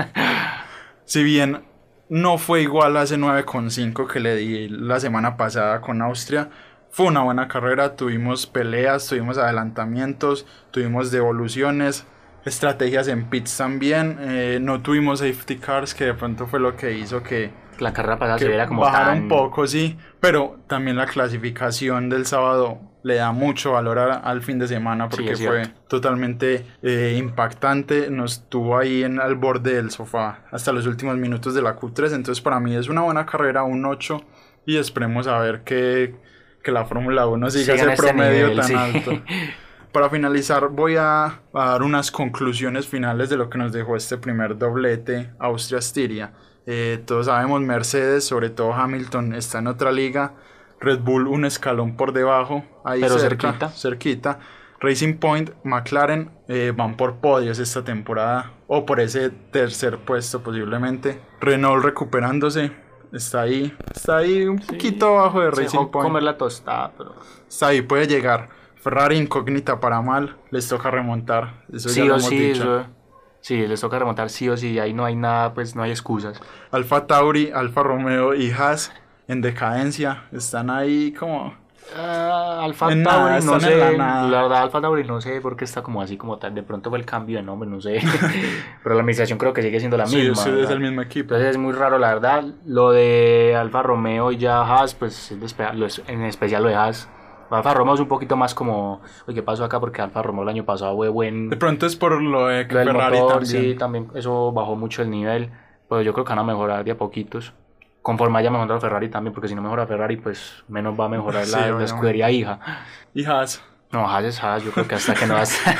[1.04, 1.62] si bien
[2.08, 6.48] no fue igual a ese 9,5 que le di la semana pasada con Austria,
[6.90, 7.94] fue una buena carrera.
[7.94, 12.06] Tuvimos peleas, tuvimos adelantamientos, tuvimos devoluciones,
[12.46, 14.16] estrategias en pits también.
[14.20, 17.50] eh, no tuvimos safety cars, que de pronto fue lo que hizo que,
[17.80, 19.24] La carrera pasada se viera como bajara tan...
[19.24, 19.98] un poco, sí.
[20.20, 25.08] Pero también la clasificación del sábado le da mucho valor a- al fin de semana
[25.08, 28.10] porque fue totalmente eh, impactante.
[28.10, 32.06] Nos tuvo ahí en, al borde del sofá hasta los últimos minutos de la Q3.
[32.14, 34.20] Entonces, para mí es una buena carrera, un 8.
[34.66, 36.16] Y esperemos a ver que,
[36.62, 38.74] que la Fórmula 1 siga Sigan ese este promedio nivel, tan sí.
[38.74, 39.22] alto.
[39.92, 44.16] Para finalizar, voy a, a dar unas conclusiones finales de lo que nos dejó este
[44.18, 46.32] primer doblete Austria-Estiria.
[46.66, 50.32] Eh, todos sabemos, Mercedes, sobre todo Hamilton, está en otra liga.
[50.80, 53.68] Red Bull un escalón por debajo, ahí Pero cerca, cerquita.
[53.70, 54.38] cerquita.
[54.80, 61.20] Racing Point, McLaren eh, van por podios esta temporada o por ese tercer puesto posiblemente.
[61.40, 62.70] Renault recuperándose,
[63.12, 66.06] está ahí, está ahí un poquito abajo de Se Racing dejó Point.
[66.08, 67.14] comer la tostada, pero...
[67.48, 68.50] Está ahí, puede llegar.
[68.76, 71.64] Ferrari incógnita para mal, les toca remontar.
[71.72, 72.80] Eso sí ya lo o hemos sí, dicho.
[72.80, 72.86] eso-
[73.40, 76.38] sí, les toca remontar sí o sí, ahí no hay nada, pues no hay excusas.
[76.70, 78.92] Alfa Tauri, Alfa Romeo y Haas
[79.28, 80.24] en decadencia.
[80.32, 81.54] Están ahí como.
[81.96, 84.28] Ah, Alfa En nada, Tauri, no sé, la nada.
[84.28, 86.88] la verdad Alfa Tauri no sé por qué está como así como tal, de pronto
[86.88, 88.00] fue el cambio de nombre, no sé,
[88.82, 90.36] pero la administración creo que sigue siendo la Sí, misma.
[90.36, 91.34] sí, es el mismo equipo.
[91.34, 92.44] Entonces es muy raro, la verdad.
[92.64, 97.08] Lo de Alfa Romeo y ya Haas, pues en especial lo de Haas.
[97.50, 99.78] Alfa Romeo es un poquito más como, oye, ¿qué pasó acá?
[99.78, 101.50] Porque Alfa Romeo el año pasado fue buen.
[101.50, 103.62] De pronto es por lo de Ferrari motor, también.
[103.62, 105.50] sí, también eso bajó mucho el nivel.
[105.88, 107.52] Pero yo creo que van a mejorar de a poquitos.
[108.04, 111.44] Conforme haya mejorado Ferrari también, porque si no mejora Ferrari, pues menos va a mejorar
[111.46, 112.60] Sí, la, la escudería hija.
[113.14, 113.64] Y Haas.
[113.92, 115.74] No, Haas es Haas, yo creo que hasta que no hasta,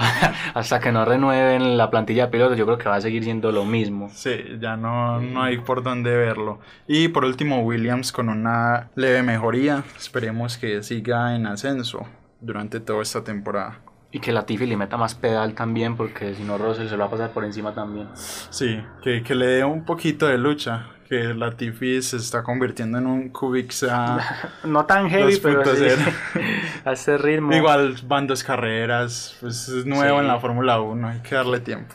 [0.54, 3.52] hasta que no renueven la plantilla de pilotos, yo creo que va a seguir siendo
[3.52, 4.08] lo mismo.
[4.10, 6.60] Sí, ya no, no hay por dónde verlo.
[6.86, 9.84] Y por último, Williams con una leve mejoría.
[9.98, 12.06] Esperemos que siga en ascenso
[12.40, 13.80] durante toda esta temporada.
[14.12, 17.06] Y que Latifi le meta más pedal también, porque si no Russell se lo va
[17.06, 18.08] a pasar por encima también.
[18.14, 20.86] Sí, que, que le dé un poquito de lucha.
[21.08, 24.18] Que Latifi se está convirtiendo en un Kubica.
[24.64, 25.84] No tan heavy, pero sí,
[26.84, 27.14] 2.0.
[27.14, 27.52] a ritmo.
[27.54, 30.22] Igual van dos carreras, pues es nuevo Sí.
[30.22, 31.94] en la Fórmula 1, hay que darle tiempo.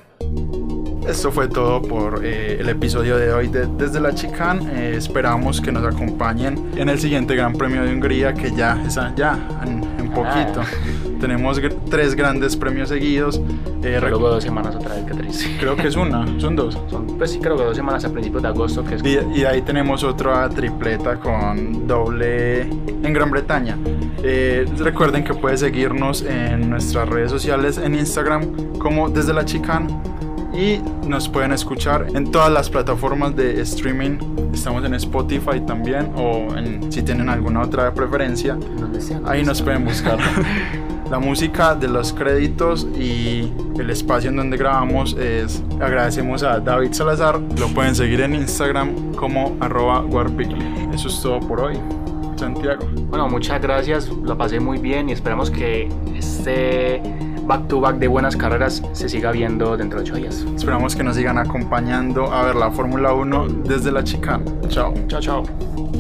[1.08, 4.62] Esto fue todo por eh, el episodio de hoy de Desde la Chicane.
[4.72, 8.96] Eh, esperamos que nos acompañen en el siguiente Gran Premio de Hungría, que ya es
[9.16, 10.62] ya en, en poquito.
[11.20, 13.42] Tenemos gr- tres grandes premios seguidos.
[13.84, 15.58] Eh, Luego dos semanas otra vez, triste.
[15.60, 16.78] creo que es una, son dos.
[16.90, 19.44] Son, pues sí, creo que dos semanas a principios de agosto, que es Y, y
[19.44, 23.76] ahí tenemos otra tripleta con doble en Gran Bretaña.
[24.24, 29.88] Eh, recuerden que pueden seguirnos en nuestras redes sociales en Instagram como desde la Chicane
[30.54, 34.18] y nos pueden escuchar en todas las plataformas de streaming.
[34.54, 38.58] Estamos en Spotify también o en, si tienen alguna otra preferencia,
[39.26, 40.20] ahí nos pueden buscar.
[41.10, 46.94] La música de los créditos y el espacio en donde grabamos es agradecemos a David
[46.94, 47.38] Salazar.
[47.60, 50.06] Lo pueden seguir en Instagram como arroba.
[50.94, 51.78] Eso es todo por hoy.
[52.38, 52.86] Santiago.
[53.10, 57.02] Bueno, muchas gracias, la pasé muy bien y esperamos que este
[57.52, 60.46] back to back de buenas carreras se siga viendo dentro de ocho días.
[60.56, 64.46] Esperamos que nos sigan acompañando a ver la Fórmula 1 desde la chicana.
[64.70, 64.94] Chao.
[65.10, 65.91] Chao, chao.